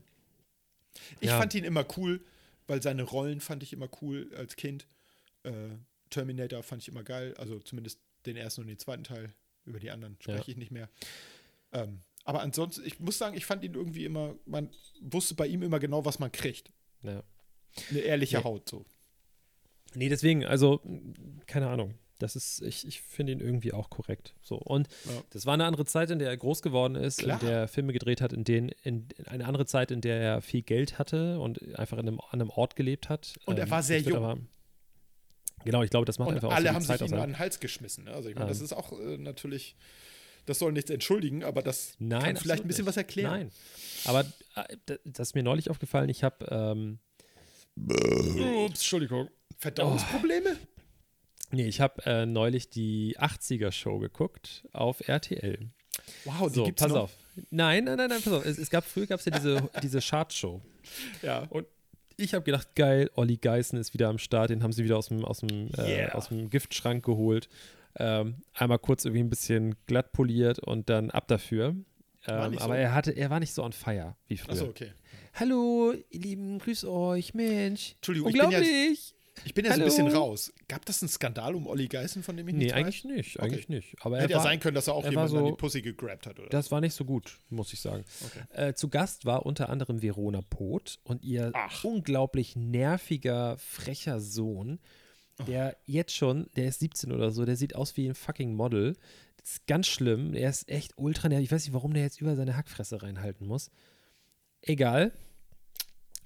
[1.20, 1.38] Ich Ja.
[1.38, 2.22] fand ihn immer cool,
[2.66, 4.86] weil seine Rollen fand ich immer cool als Kind.
[5.42, 5.52] Äh,
[6.10, 9.32] Terminator fand ich immer geil, also zumindest den ersten und den zweiten Teil.
[9.64, 10.44] Über die anderen spreche Ja.
[10.48, 10.90] ich nicht mehr.
[11.72, 14.70] Ähm, aber ansonsten, ich muss sagen, ich fand ihn irgendwie immer, man
[15.00, 16.72] wusste bei ihm immer genau, was man kriegt.
[17.02, 17.22] ja.
[17.90, 18.44] Eine ehrliche Nee.
[18.44, 18.84] Haut so.
[19.94, 20.80] Nee, deswegen, also,
[21.46, 21.94] keine Ahnung.
[22.18, 24.34] Das ist, ich, ich finde ihn irgendwie auch korrekt.
[24.42, 24.56] So.
[24.56, 25.22] Und Ja.
[25.30, 27.40] das war eine andere Zeit, in der er groß geworden ist, Klar.
[27.40, 30.20] in der er Filme gedreht hat, in denen, in, in eine andere Zeit, in der
[30.20, 33.34] er viel Geld hatte und einfach in einem, an einem Ort gelebt hat.
[33.46, 34.16] Und er Ähm, war sehr jung.
[34.22, 34.38] Aber,
[35.64, 37.14] genau, ich glaube, das macht Und einfach auch alle so die haben Zeit sich ihm
[37.18, 38.04] an den Hals geschmissen.
[38.04, 38.12] Ne?
[38.12, 38.50] Also ich meine, Ähm.
[38.52, 39.76] das ist auch äh, natürlich,
[40.46, 42.88] das soll nichts entschuldigen, aber das Nein, kann vielleicht ein bisschen nicht.
[42.90, 43.30] was erklären.
[43.30, 43.50] Nein.
[44.06, 44.20] Aber
[44.56, 46.98] äh, das ist mir neulich aufgefallen, ich habe ähm,
[47.76, 49.28] Ups, Entschuldigung.
[49.58, 50.56] Verdauungsprobleme?
[51.50, 55.70] Nee, ich habe äh, neulich die 80er-Show geguckt auf RTL.
[56.24, 57.02] Wow, die So, gibt's pass noch.
[57.04, 57.16] auf.
[57.50, 58.44] Nein, nein, nein, nein, pass auf.
[58.44, 60.60] Es, es gab, früher gab es ja diese, diese Chartshow.
[61.22, 61.40] Ja.
[61.50, 61.66] Und
[62.16, 65.08] ich habe gedacht, geil, Olli Geißen ist wieder am Start, den haben sie wieder aus
[65.08, 66.14] dem, aus dem, äh, Yeah.
[66.14, 67.48] aus dem Giftschrank geholt.
[67.98, 71.76] Ähm, einmal kurz irgendwie ein bisschen glatt poliert und dann ab dafür.
[72.26, 72.80] Ähm, nicht aber so.
[72.80, 74.52] er hatte, er war nicht so on fire wie früher.
[74.52, 74.92] Achso, okay.
[75.34, 77.92] Hallo, ihr Lieben, grüß euch, Mensch.
[77.96, 79.14] Entschuldigung, ich bin ja- Unglaublich.
[79.46, 80.52] Ich bin ja so ein bisschen raus.
[80.68, 83.10] Gab das einen Skandal um Olli Geißen, von dem ich nee, nichts eigentlich weiß?
[83.10, 83.46] nicht, Okay.
[83.46, 83.96] eigentlich nicht.
[84.02, 85.80] Aber er Hätte ja sein können, dass er auch er jemanden an so- die Pussy
[85.80, 86.50] gegrabt hat, oder?
[86.50, 88.04] Das war nicht so gut, muss ich sagen.
[88.26, 88.68] Okay.
[88.68, 91.82] Äh, zu Gast war unter anderem Verona Poth und ihr Ach.
[91.82, 94.78] unglaublich nerviger, frecher Sohn,
[95.46, 98.94] der jetzt schon, der ist 17 oder so, der sieht aus wie ein fucking Model.
[99.38, 100.34] Das ist ganz schlimm.
[100.34, 101.46] Er ist echt ultra nervig.
[101.46, 103.70] Ich weiß nicht, warum der jetzt über seine Hackfresse reinhalten muss.
[104.62, 105.12] Egal.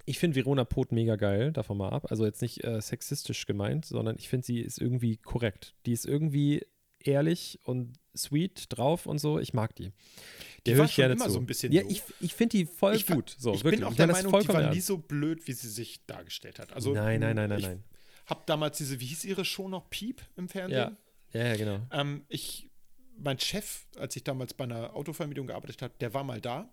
[0.04, 2.06] Ich finde Verona Poth mega geil, davon mal ab.
[2.10, 5.74] Also jetzt nicht äh, sexistisch gemeint, sondern ich finde, sie ist irgendwie korrekt.
[5.84, 6.64] Die ist irgendwie
[7.00, 9.38] ehrlich und sweet drauf und so.
[9.40, 9.90] Ich mag die.
[9.90, 11.30] Die Der war höre ich schon gerne immer zu.
[11.32, 13.34] so ein bisschen Ja, ich, ich finde die voll Ich gut.
[13.38, 13.80] So, ich wirklich.
[13.80, 16.58] bin auch Ich der das Meinung, die war nie so blöd, wie sie sich dargestellt
[16.60, 16.72] hat.
[16.72, 17.84] Also, Nein, nein, nein, nein, ich nein.
[18.26, 19.88] Hab damals diese, wie hieß ihre Show noch?
[19.90, 20.96] Piep im Fernsehen?
[21.32, 21.40] Ja.
[21.40, 21.80] ja, ja, genau.
[21.92, 22.70] Ähm, ich,
[23.16, 26.68] mein Chef, als ich damals bei einer Autovermietung gearbeitet habe, der war mal da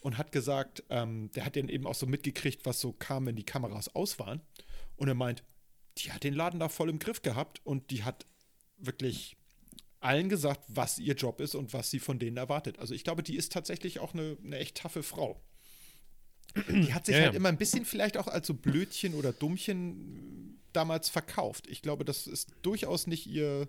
[0.00, 3.36] und hat gesagt, ähm, der hat dann eben auch so mitgekriegt, was so kam, wenn
[3.36, 4.40] die Kameras aus waren.
[4.96, 5.42] Und er meint,
[5.98, 8.26] die hat den Laden da voll im Griff gehabt und die hat
[8.78, 9.36] wirklich
[10.00, 12.78] allen gesagt, was ihr Job ist und was sie von denen erwartet.
[12.78, 15.40] Also ich glaube, die ist tatsächlich auch eine, eine echt taffe Frau.
[16.68, 17.36] Die hat sich Ja, halt ja.
[17.36, 20.19] immer ein bisschen vielleicht auch als so Blödchen oder Dummchen
[20.72, 21.66] damals verkauft.
[21.68, 23.68] Ich glaube, das ist durchaus nicht ihr,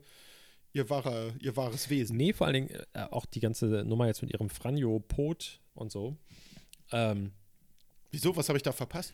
[0.74, 2.18] ihr, wahrer, ihr wahres Wesen.
[2.18, 5.92] Nee, vor allen Dingen äh, auch die ganze Nummer jetzt mit ihrem Franjo Pot und
[5.92, 6.16] so.
[6.92, 7.32] Ähm,
[8.12, 8.36] Wieso?
[8.36, 9.14] Was habe ich da verpasst?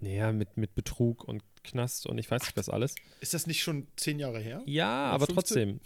[0.00, 2.94] naja, mit, mit Betrug und Knast und ich weiß nicht was alles.
[3.20, 4.62] Ist das nicht schon zehn Jahre her?
[4.66, 5.34] Ja, Oder aber 15?
[5.34, 5.80] trotzdem.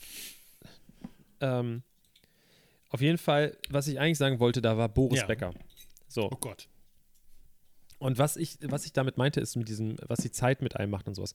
[1.41, 1.83] Ähm,
[2.91, 5.27] auf jeden Fall, was ich eigentlich sagen wollte, da war Boris Ja.
[5.27, 5.55] Becker.
[6.09, 6.25] So.
[6.33, 6.69] Oh Gott.
[7.99, 10.91] Und was ich, was ich damit meinte, ist mit diesem, was die Zeit mit einem
[10.91, 11.35] macht und sowas.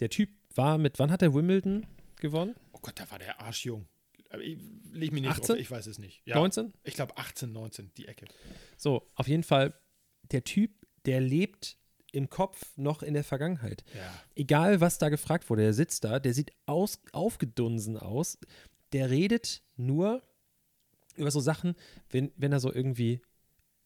[0.00, 1.86] Der Typ war mit, wann hat er Wimbledon
[2.20, 2.54] gewonnen?
[2.72, 3.86] Oh Gott, da war der Arsch jung.
[4.30, 4.58] Aber ich
[4.92, 5.46] leg mich nicht 18?
[5.46, 6.22] drauf, ich weiß es nicht.
[6.24, 6.72] Ja, 19?
[6.84, 8.26] Ich glaube 18, 19, die Ecke.
[8.76, 9.74] So, auf jeden Fall,
[10.30, 10.70] der Typ
[11.06, 11.76] der lebt
[12.12, 13.84] im Kopf noch in der Vergangenheit.
[13.94, 14.12] Ja.
[14.34, 18.38] Egal, was da gefragt wurde, der sitzt da, der sieht aus, aufgedunsen aus,
[18.92, 20.22] der redet nur
[21.16, 21.74] über so Sachen,
[22.10, 23.22] wenn, wenn er so irgendwie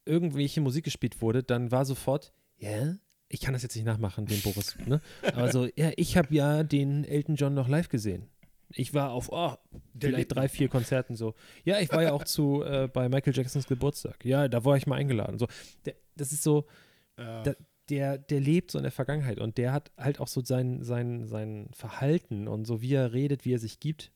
[0.07, 2.97] irgendwelche Musik gespielt wurde, dann war sofort, ja,
[3.29, 5.01] ich kann das jetzt nicht nachmachen, den Boris, ne?
[5.23, 8.29] Aber so, ja, ich habe ja den Elton John noch live gesehen.
[8.71, 9.55] Ich war auf, oh,
[10.01, 11.35] vielleicht drei, vier Konzerten so.
[11.65, 14.25] Ja, ich war ja auch zu äh, bei Michael Jacksons Geburtstag.
[14.25, 15.39] Ja, da war ich mal eingeladen.
[15.39, 15.47] So,
[15.85, 16.67] der, das ist so,
[17.19, 17.43] Ja.
[17.45, 17.55] da,
[17.89, 21.27] der, der lebt so in der Vergangenheit und der hat halt auch so sein, sein,
[21.29, 24.11] sein Verhalten und so wie er redet, wie er sich gibt.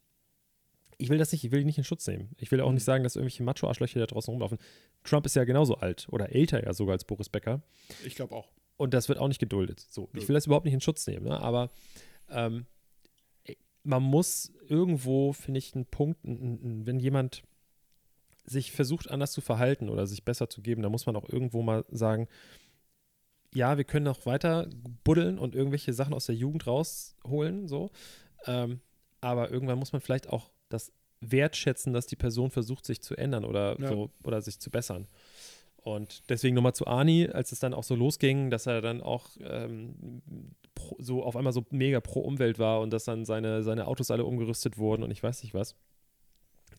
[0.99, 2.31] Ich will das nicht, ich will ihn nicht in Schutz nehmen.
[2.37, 2.75] Ich will auch Mhm.
[2.75, 4.59] nicht sagen, dass irgendwelche Macho-Arschlöcher da draußen rumlaufen.
[5.05, 7.63] Trump ist ja genauso alt oder älter ja sogar als Boris Becker.
[8.05, 8.49] ich glaube auch.
[8.77, 9.87] Und das wird auch nicht geduldet.
[9.91, 11.39] So, ich will das überhaupt nicht in Schutz nehmen, ne?
[11.41, 11.71] aber
[12.31, 12.67] ähm,
[13.83, 17.43] man muss irgendwo, finde ich, einen Punkt, wenn jemand
[18.45, 21.63] sich versucht, anders zu verhalten oder sich besser zu geben, dann muss man auch irgendwo
[21.63, 22.29] mal sagen,
[23.53, 24.69] ja, wir können noch weiter
[25.05, 27.91] buddeln und irgendwelche Sachen aus der Jugend rausholen, so.
[28.47, 28.81] Ähm,
[29.21, 33.45] aber irgendwann muss man vielleicht auch das wertschätzen, dass die Person versucht, sich zu ändern
[33.45, 33.89] oder Ja.
[33.89, 35.07] so oder sich zu bessern.
[35.83, 39.29] Und deswegen nochmal zu Ani, als es dann auch so losging, dass er dann auch
[39.43, 40.21] ähm,
[40.75, 44.11] pro, so auf einmal so mega pro Umwelt war und dass dann seine, seine Autos
[44.11, 45.75] alle umgerüstet wurden und ich weiß nicht was.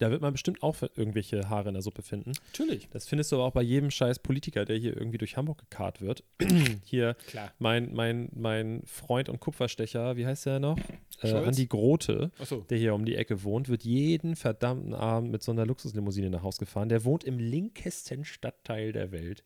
[0.01, 2.31] Da wird man bestimmt auch irgendwelche Haare in der Suppe finden.
[2.47, 2.89] Natürlich.
[2.89, 6.01] Das findest du aber auch bei jedem scheiß Politiker, der hier irgendwie durch Hamburg gekarrt
[6.01, 6.23] wird.
[6.85, 7.53] hier Klar.
[7.59, 10.79] mein, mein, mein Freund und Kupferstecher, wie heißt der noch?
[11.21, 11.35] Äh?
[11.35, 12.65] Andi Grote, Achso.
[12.71, 16.41] der hier um die Ecke wohnt, wird jeden verdammten Abend mit so einer Luxuslimousine nach
[16.41, 16.89] Hause gefahren.
[16.89, 19.43] Der wohnt im linkesten Stadtteil der Welt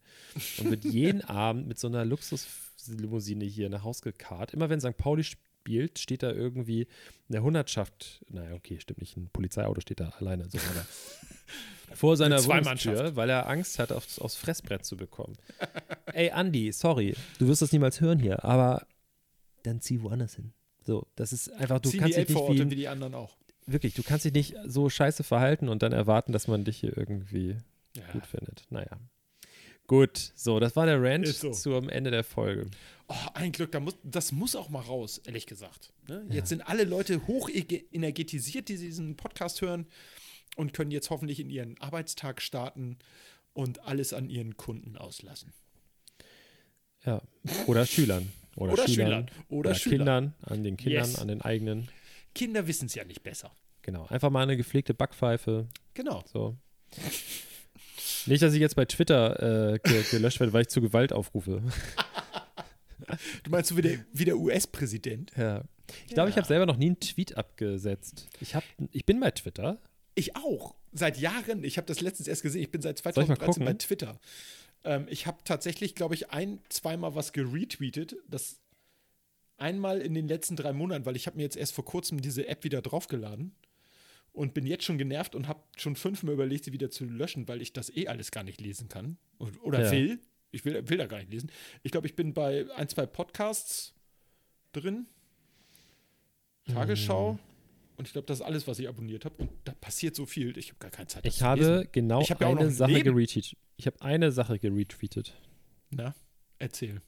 [0.58, 4.54] und wird jeden Abend mit so einer Luxuslimousine hier nach Hause gekarrt.
[4.54, 4.96] Immer wenn St.
[4.96, 5.45] Pauli spielt,
[5.96, 6.88] steht da irgendwie
[7.30, 10.86] eine Hundertschaft, naja, okay, stimmt nicht, ein Polizeiauto steht da alleine, so, aber
[11.96, 15.36] vor seiner Eine Wohnungstür, weil er Angst hat, aufs, aufs Fressbrett zu bekommen.
[16.14, 18.86] Ey, Andi, sorry, du wirst das niemals hören hier, aber
[19.64, 20.54] dann zieh woanders hin.
[20.84, 23.36] So, das ist einfach, du Ziehen kannst dich nicht wie, wie die anderen auch.
[23.66, 26.96] wirklich, du kannst dich nicht so scheiße verhalten und dann erwarten, dass man dich hier
[26.96, 27.58] irgendwie
[27.98, 28.12] Ja.
[28.12, 28.66] gut findet.
[28.70, 29.00] Naja.
[29.88, 31.52] Gut, so, das war der Rant so.
[31.52, 32.70] zum Ende der Folge.
[33.08, 35.94] Oh, ein Glück, da muss, das muss auch mal raus, ehrlich gesagt.
[36.08, 36.26] Ne?
[36.30, 39.86] Jetzt sind alle Leute hoch energetisiert, die diesen Podcast hören
[40.56, 42.98] und können jetzt hoffentlich in ihren Arbeitstag starten
[43.54, 45.54] und alles an ihren Kunden auslassen.
[47.06, 47.22] Ja.
[47.68, 48.32] Oder Schülern.
[48.56, 49.28] Oder, Oder Schülern.
[49.28, 49.32] Schülern.
[49.50, 49.98] Oder Schülern.
[50.00, 51.20] Kindern, an den Kindern, Yes.
[51.20, 51.90] an den eigenen.
[52.34, 53.52] Kinder wissen es ja nicht besser.
[53.84, 54.08] Genau.
[54.08, 55.68] Einfach mal eine gepflegte Backpfeife.
[55.94, 56.24] Genau.
[56.26, 56.58] So.
[58.26, 61.62] Nicht, dass ich jetzt bei Twitter äh, ge gelöscht werde, weil ich zu Gewalt aufrufe.
[63.44, 65.32] Du meinst so wie der, wie der US-Präsident?
[65.38, 65.64] Ja.
[66.08, 66.42] Ich glaube, ich Ja.
[66.42, 68.28] habe selber noch nie einen Tweet abgesetzt.
[68.40, 69.80] Ich, hab, ich bin bei Twitter.
[70.16, 70.76] Ich auch.
[70.92, 71.64] Seit Jahren.
[71.64, 72.62] Ich habe das letztens erst gesehen.
[72.62, 73.74] Ich bin seit Soll ich mal 2013 bei?
[73.74, 74.20] Twitter.
[74.86, 78.16] Ähm, ich habe tatsächlich, glaube ich, ein, zweimal was geretweetet.
[78.28, 78.60] Das
[79.58, 82.48] einmal in den letzten drei Monaten, weil ich habe mir jetzt erst vor kurzem diese
[82.48, 83.54] App wieder draufgeladen
[84.36, 87.62] und bin jetzt schon genervt und habe schon fünfmal überlegt, sie wieder zu löschen, weil
[87.62, 89.18] ich das eh alles gar nicht lesen kann.
[89.38, 89.92] Und- Oder Ja.
[89.92, 90.20] will.
[90.52, 91.52] Ich will, will da gar nicht lesen.
[91.84, 93.94] Ich glaube, ich bin bei ein, zwei Podcasts
[94.72, 95.08] drin.
[96.66, 97.34] Tagesschau.
[97.34, 97.40] Mhm.
[97.98, 99.36] Und ich glaube, das ist alles, was ich abonniert habe.
[99.38, 100.58] Und da passiert so viel.
[100.58, 101.26] Ich habe gar keine Zeit.
[101.26, 103.56] Ich habe genau Ich hab ja eine ein Sache geretweetet.
[103.78, 105.34] Ich habe eine Sache geretweetet.
[105.92, 106.14] Na,
[106.60, 107.02] erzähl.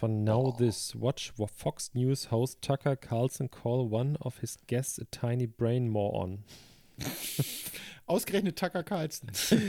[0.00, 0.52] Von Now Oh.
[0.56, 5.46] This Watch, wo Fox News host Tucker Carlson call one of his guests a tiny
[5.46, 6.42] brain more on.
[8.06, 9.30] Ausgerechnet Tucker Carlson.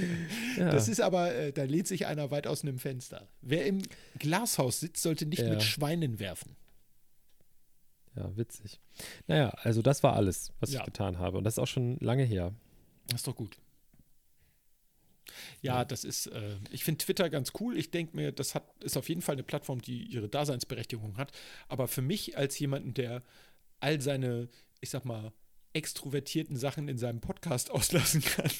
[0.57, 0.69] Ja.
[0.69, 3.27] Das ist aber, äh, da lehnt sich einer weit aus einem Fenster.
[3.41, 3.81] Wer im
[4.19, 5.49] Glashaus sitzt, sollte nicht Ja.
[5.49, 6.55] mit Schweinen werfen.
[8.15, 8.79] ja, witzig.
[9.27, 10.79] Naja, also das war alles, was Ja.
[10.79, 11.37] ich getan habe.
[11.37, 12.53] Und das ist auch schon lange her.
[13.07, 13.57] Das ist doch gut.
[15.61, 17.77] Ja, das ist, äh, ich finde Twitter ganz cool.
[17.77, 21.31] Ich denke mir, das hat, ist auf jeden Fall eine Plattform, die ihre Daseinsberechtigung hat.
[21.67, 23.23] Aber für mich als jemanden, der
[23.79, 25.31] all seine, ich sag mal,
[25.73, 28.51] extrovertierten Sachen in seinem Podcast auslassen kann,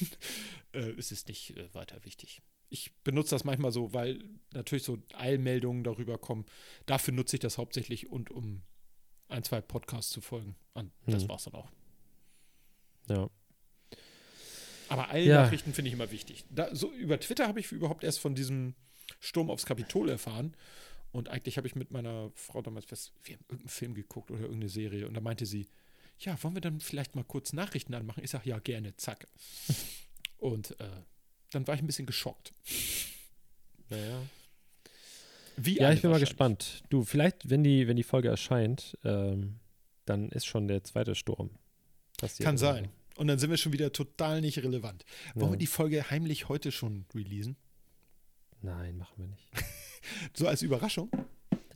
[0.72, 2.42] äh, ist es nicht äh, weiter wichtig.
[2.70, 6.46] Ich benutze das manchmal so, weil natürlich so Eilmeldungen darüber kommen.
[6.86, 8.62] Dafür nutze ich das hauptsächlich und um
[9.28, 10.56] ein, zwei Podcasts zu folgen.
[10.72, 11.28] Und das Mhm.
[11.28, 11.70] war's dann auch.
[13.08, 13.28] Ja.
[14.92, 16.44] Aber Eilnachrichten finde ich immer wichtig.
[16.50, 18.74] Da, so über Twitter habe ich überhaupt erst von diesem
[19.20, 20.54] Sturm aufs Kapitol erfahren.
[21.12, 24.40] Und eigentlich habe ich mit meiner Frau damals fest, wir haben irgendeinen Film geguckt oder
[24.40, 25.08] irgendeine Serie.
[25.08, 25.66] Und da meinte sie,
[26.18, 28.22] ja, wollen wir dann vielleicht mal kurz Nachrichten anmachen?
[28.22, 29.28] Ich sage, ja, gerne, zack.
[30.38, 30.88] Und äh,
[31.50, 32.52] dann war ich ein bisschen geschockt.
[33.88, 34.22] Naja.
[35.56, 36.82] Wie Ja, alle ich bin mal gespannt.
[36.90, 39.60] Du, vielleicht, wenn die, wenn die Folge erscheint, ähm,
[40.04, 41.50] dann ist schon der zweite Sturm.
[42.44, 42.88] Kann sein.
[43.16, 45.04] Und dann sind wir schon wieder total nicht relevant.
[45.34, 45.52] Wollen Ja.
[45.52, 47.56] wir die Folge heimlich heute schon releasen?
[48.62, 49.48] Nein, machen wir nicht.
[50.34, 51.10] So als Überraschung.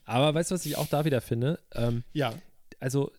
[0.05, 1.61] Aber weißt du, was ich auch da wieder finde?
[1.75, 2.35] Ähm, Ja.
[2.81, 3.13] also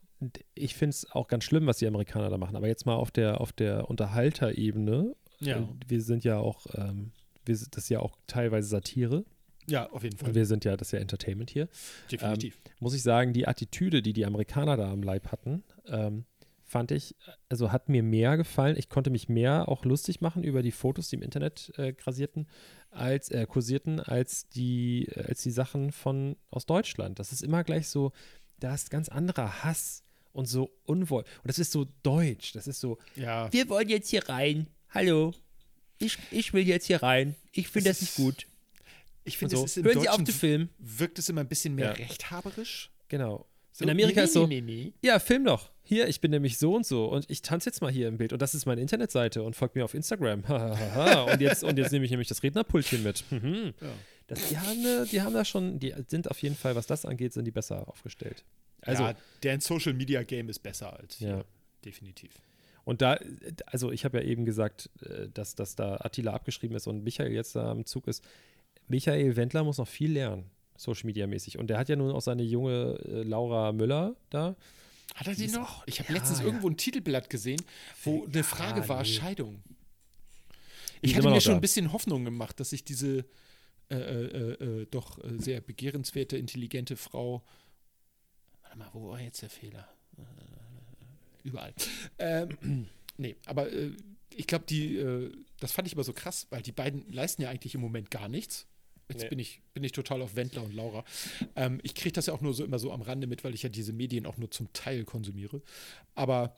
[0.54, 2.56] ich finde es auch ganz schlimm, was die Amerikaner da machen.
[2.58, 5.16] Aber jetzt mal auf der, auf der Unterhalterebene.
[5.40, 5.68] Ja.
[5.88, 7.12] Wir sind ja auch, ähm,
[7.46, 9.24] wir, das ist ja auch teilweise Satire.
[9.70, 10.30] Ja, auf jeden Fall.
[10.30, 11.68] Und wir sind ja, das ist ja Entertainment hier.
[12.12, 12.58] Definitiv.
[12.80, 16.26] Muss ich sagen, die Attitüde, die die Amerikaner da am Leib hatten, ähm,
[16.68, 17.16] fand ich,
[17.50, 18.76] also hat mir mehr gefallen.
[18.78, 22.48] Ich konnte mich mehr auch lustig machen über die Fotos, die im Internet äh, grasierten,
[22.92, 27.20] als, äh, kursierten, als die, äh, als die Sachen von aus Deutschland.
[27.20, 28.12] Das ist immer gleich so,
[28.60, 30.04] da ist ganz anderer Hass
[30.34, 31.24] und so Unwoll.
[31.24, 32.52] Und das ist so deutsch.
[32.54, 33.52] Das ist so, ja.
[33.52, 34.68] wir wollen jetzt hier rein.
[34.90, 35.34] Hallo.
[36.00, 37.36] Ich, ich will jetzt hier rein.
[37.54, 38.48] Ich finde Das das nicht ist- gut.
[39.24, 39.64] Ich finde, so.
[39.66, 40.70] es ist im Hören Sie auf Deutschen zu filmen.
[40.80, 41.92] wirkt es immer ein bisschen mehr Ja.
[41.94, 42.92] rechthaberisch.
[43.10, 43.46] Genau.
[43.78, 44.92] So, In Amerika nee, ist so, Nee, nee.
[45.04, 45.70] Ja, film doch.
[45.84, 48.34] Hier, ich bin nämlich so und so und ich tanze jetzt mal hier im Bild
[48.34, 50.44] und das ist meine Internetseite und folgt mir auf Instagram.
[51.32, 53.24] Und jetzt und jetzt nehme ich nämlich das Rednerpultchen mit.
[53.30, 53.76] Mhm.
[53.80, 53.88] Ja.
[54.26, 57.34] Das, die, haben, die haben da schon, die sind auf jeden Fall, was das angeht,
[57.34, 58.44] sind die besser aufgestellt.
[58.82, 61.30] Also, ja, deren Social Media Game ist besser als hier.
[61.30, 61.44] Ja.
[61.86, 62.32] Definitiv.
[62.84, 63.20] und da,
[63.68, 67.32] also ich habe ja eben gesagt, äh, dass, dass da Attila abgeschrieben ist und Michael
[67.32, 68.24] jetzt da am Zug ist.
[68.88, 71.58] Michael Wendler muss noch viel lernen, Social Media mäßig.
[71.58, 74.56] Und der hat ja nun auch seine junge äh, Laura Müller da.
[75.16, 75.86] Hat er Die die noch?
[75.88, 76.46] Ich habe ja, letztens ja.
[76.46, 77.62] irgendwo ein Titelblatt gesehen,
[78.04, 79.10] wo eine Frage Ja, war: nee.
[79.10, 79.64] Scheidung.
[81.02, 81.58] Ich hatte mir schon da.
[81.58, 83.26] ein bisschen Hoffnung gemacht, dass sich diese
[83.90, 87.44] äh, äh, äh, doch äh, sehr begehrenswerte, intelligente Frau.
[88.64, 89.88] Warte mal, wo war jetzt der Fehler?
[90.18, 90.22] Äh,
[91.48, 91.74] überall.
[92.20, 93.92] Ähm, nee, aber äh,
[94.36, 97.50] ich glaube, die, äh, das fand ich immer so krass, weil die beiden leisten ja
[97.50, 98.68] eigentlich im Moment gar nichts.
[99.10, 99.30] Jetzt Nee.
[99.30, 101.06] bin, ich, bin ich total auf Wendler und Laura.
[101.56, 103.64] Ähm, ich kriege das ja auch nur so immer so am Rande mit, weil ich
[103.64, 105.62] ja diese Medien auch nur zum Teil konsumiere.
[106.16, 106.58] Aber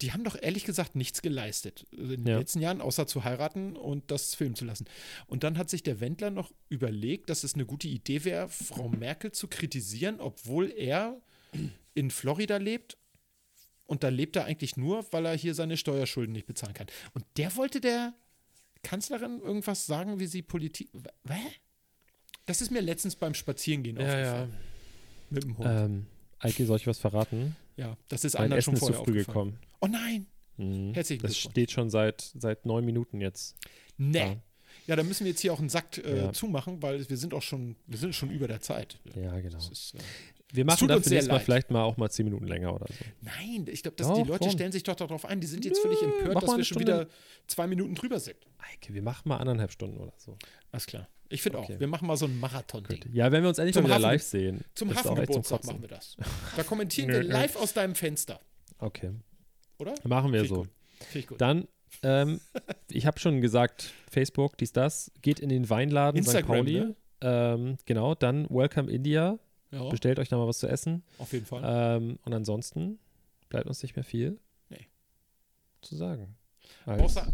[0.00, 2.38] die haben doch ehrlich gesagt nichts geleistet in den Ja.
[2.38, 4.86] letzten Jahren, außer zu heiraten und das filmen zu lassen.
[5.26, 8.88] Und dann hat sich der Wendler noch überlegt, dass es eine gute Idee wäre, Frau
[8.88, 11.20] Merkel zu kritisieren, obwohl er
[11.94, 12.96] in Florida lebt.
[13.86, 16.86] Und da lebt er eigentlich nur, weil er hier seine Steuerschulden nicht bezahlen kann.
[17.12, 18.14] Und der wollte der
[18.82, 20.88] Kanzlerin irgendwas sagen, wie sie Politik.
[21.28, 21.34] Hä?
[22.50, 24.52] Das ist mir letztens beim Spazierengehen aufgefallen.
[25.30, 25.68] Mit dem Hund.
[25.70, 26.06] Ähm,
[26.40, 27.54] Eike, soll ich was verraten?
[27.76, 29.56] ja, das ist Essen schon ist zu vorher früh gekommen.
[29.80, 30.26] Oh nein!
[30.56, 30.92] Mhm.
[30.92, 33.54] Herzlichen Das steht schon seit, seit neun Minuten jetzt.
[33.98, 34.18] Nee.
[34.18, 34.36] Ja.
[34.88, 36.32] Ja, da müssen wir jetzt hier auch einen Sack äh, Ja.
[36.32, 38.98] zumachen, weil wir sind auch schon, wir sind schon über der Zeit.
[39.14, 39.54] Ja, genau.
[39.54, 39.98] Das ist, äh,
[40.52, 41.42] Wir machen sehr nächstes Mal leid.
[41.44, 43.04] vielleicht mal auch mal zehn Minuten länger oder so.
[43.20, 44.50] nein, ich glaube, die Leute warum?
[44.50, 45.40] stellen sich doch darauf ein.
[45.40, 47.06] Die sind jetzt völlig empört, dass wir schon wieder
[47.46, 48.36] zwei Minuten drüber sind.
[48.58, 50.36] Eike, wir machen mal anderthalb Stunden oder so.
[50.72, 51.08] Alles klar.
[51.28, 51.74] Ich finde Okay.
[51.76, 51.80] auch.
[51.80, 53.04] Wir machen mal so ein Marathon-Ding.
[53.12, 54.60] Ja, wenn wir uns endlich Zum mal wieder Hafen- live sehen.
[54.74, 56.16] Zum Hafengeburtstag machen wir das.
[56.56, 58.40] Da kommentieren wir live aus deinem Fenster,
[58.78, 59.12] Okay,
[59.78, 59.94] oder?
[60.04, 60.68] machen wir Finde ich
[61.12, 61.18] so.
[61.18, 61.40] ich gut.
[61.40, 61.68] Dann,
[62.02, 62.40] ähm,
[62.90, 66.30] ich habe schon gesagt, Facebook, dies, das, geht in den Weinladen St.
[66.34, 66.80] Instagram, Pauli.
[66.80, 66.96] ne?
[67.22, 69.38] Ähm, genau, dann Welcome India.
[69.72, 71.02] Ja, Bestellt euch da mal was zu essen.
[71.18, 71.62] auf jeden Fall.
[71.64, 72.98] Ähm, und ansonsten
[73.48, 74.86] bleibt uns nicht mehr viel Nee.
[75.82, 76.36] zu sagen.
[76.86, 77.32] Also, Außer.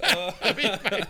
[0.00, 1.06] Hab ich mein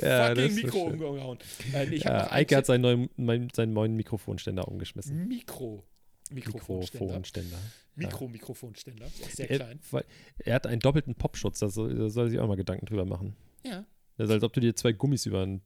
[0.00, 1.38] Ja, fucking Mikro umgehauen.
[1.74, 5.28] Äh, ja, Eike hat seinen neuen, mein, seinen neuen Mikrofonständer umgeschmissen.
[5.28, 5.84] Mikro.
[6.30, 7.06] Mikrofonständer.
[7.06, 7.58] Mikrofonständer.
[7.96, 9.06] Mikro-Mikrofonständer.
[9.06, 9.80] Ist sehr Er, klein.
[9.90, 10.04] weil,
[10.38, 13.04] er hat einen doppelten Popschutz, da soll, da soll er sich auch mal Gedanken drüber
[13.06, 13.34] machen.
[13.64, 13.84] Ja.
[14.16, 15.62] Das ist, als ob du dir zwei Gummis über ein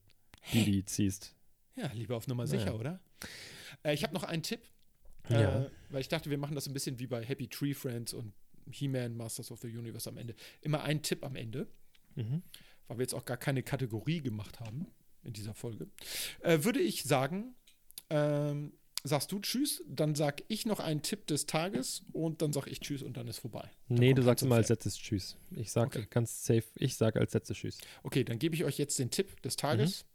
[0.52, 1.34] Dili ziehst.
[1.76, 3.00] Ja, lieber auf Nummer sicher, oder?
[3.82, 4.60] Äh, ich habe noch einen Tipp.
[5.28, 5.64] Ja.
[5.64, 8.32] Äh, weil ich dachte, wir machen das ein bisschen wie bei Happy Tree Friends und
[8.70, 10.34] He-Man, Masters of the Universe am Ende.
[10.60, 11.66] Immer ein Tipp am Ende,
[12.14, 12.42] Mhm.
[12.88, 14.86] weil wir jetzt auch gar keine Kategorie gemacht haben
[15.24, 15.88] in dieser Folge.
[16.40, 17.54] Äh, würde ich sagen,
[18.10, 18.72] ähm,
[19.04, 22.80] sagst du Tschüss, dann sag ich noch einen Tipp des Tages und dann sag ich
[22.80, 23.70] Tschüss und dann ist vorbei.
[23.88, 25.36] Dann Nee, du sagst immer als letztes Tschüss.
[25.50, 26.06] Ich sag Okay.
[26.10, 27.78] ganz safe, ich sag als letztes Tschüss.
[28.02, 30.04] Okay, dann gebe ich euch jetzt den Tipp des Tages.
[30.04, 30.08] Mhm.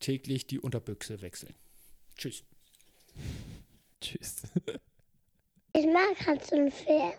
[0.00, 1.54] Täglich die Unterbüchse wechseln.
[2.16, 2.44] Tschüss.
[4.00, 4.42] Tschüss.
[5.72, 7.18] Ich mag Hans und Pferd.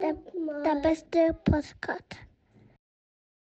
[0.00, 2.16] Der, der beste Postkarte.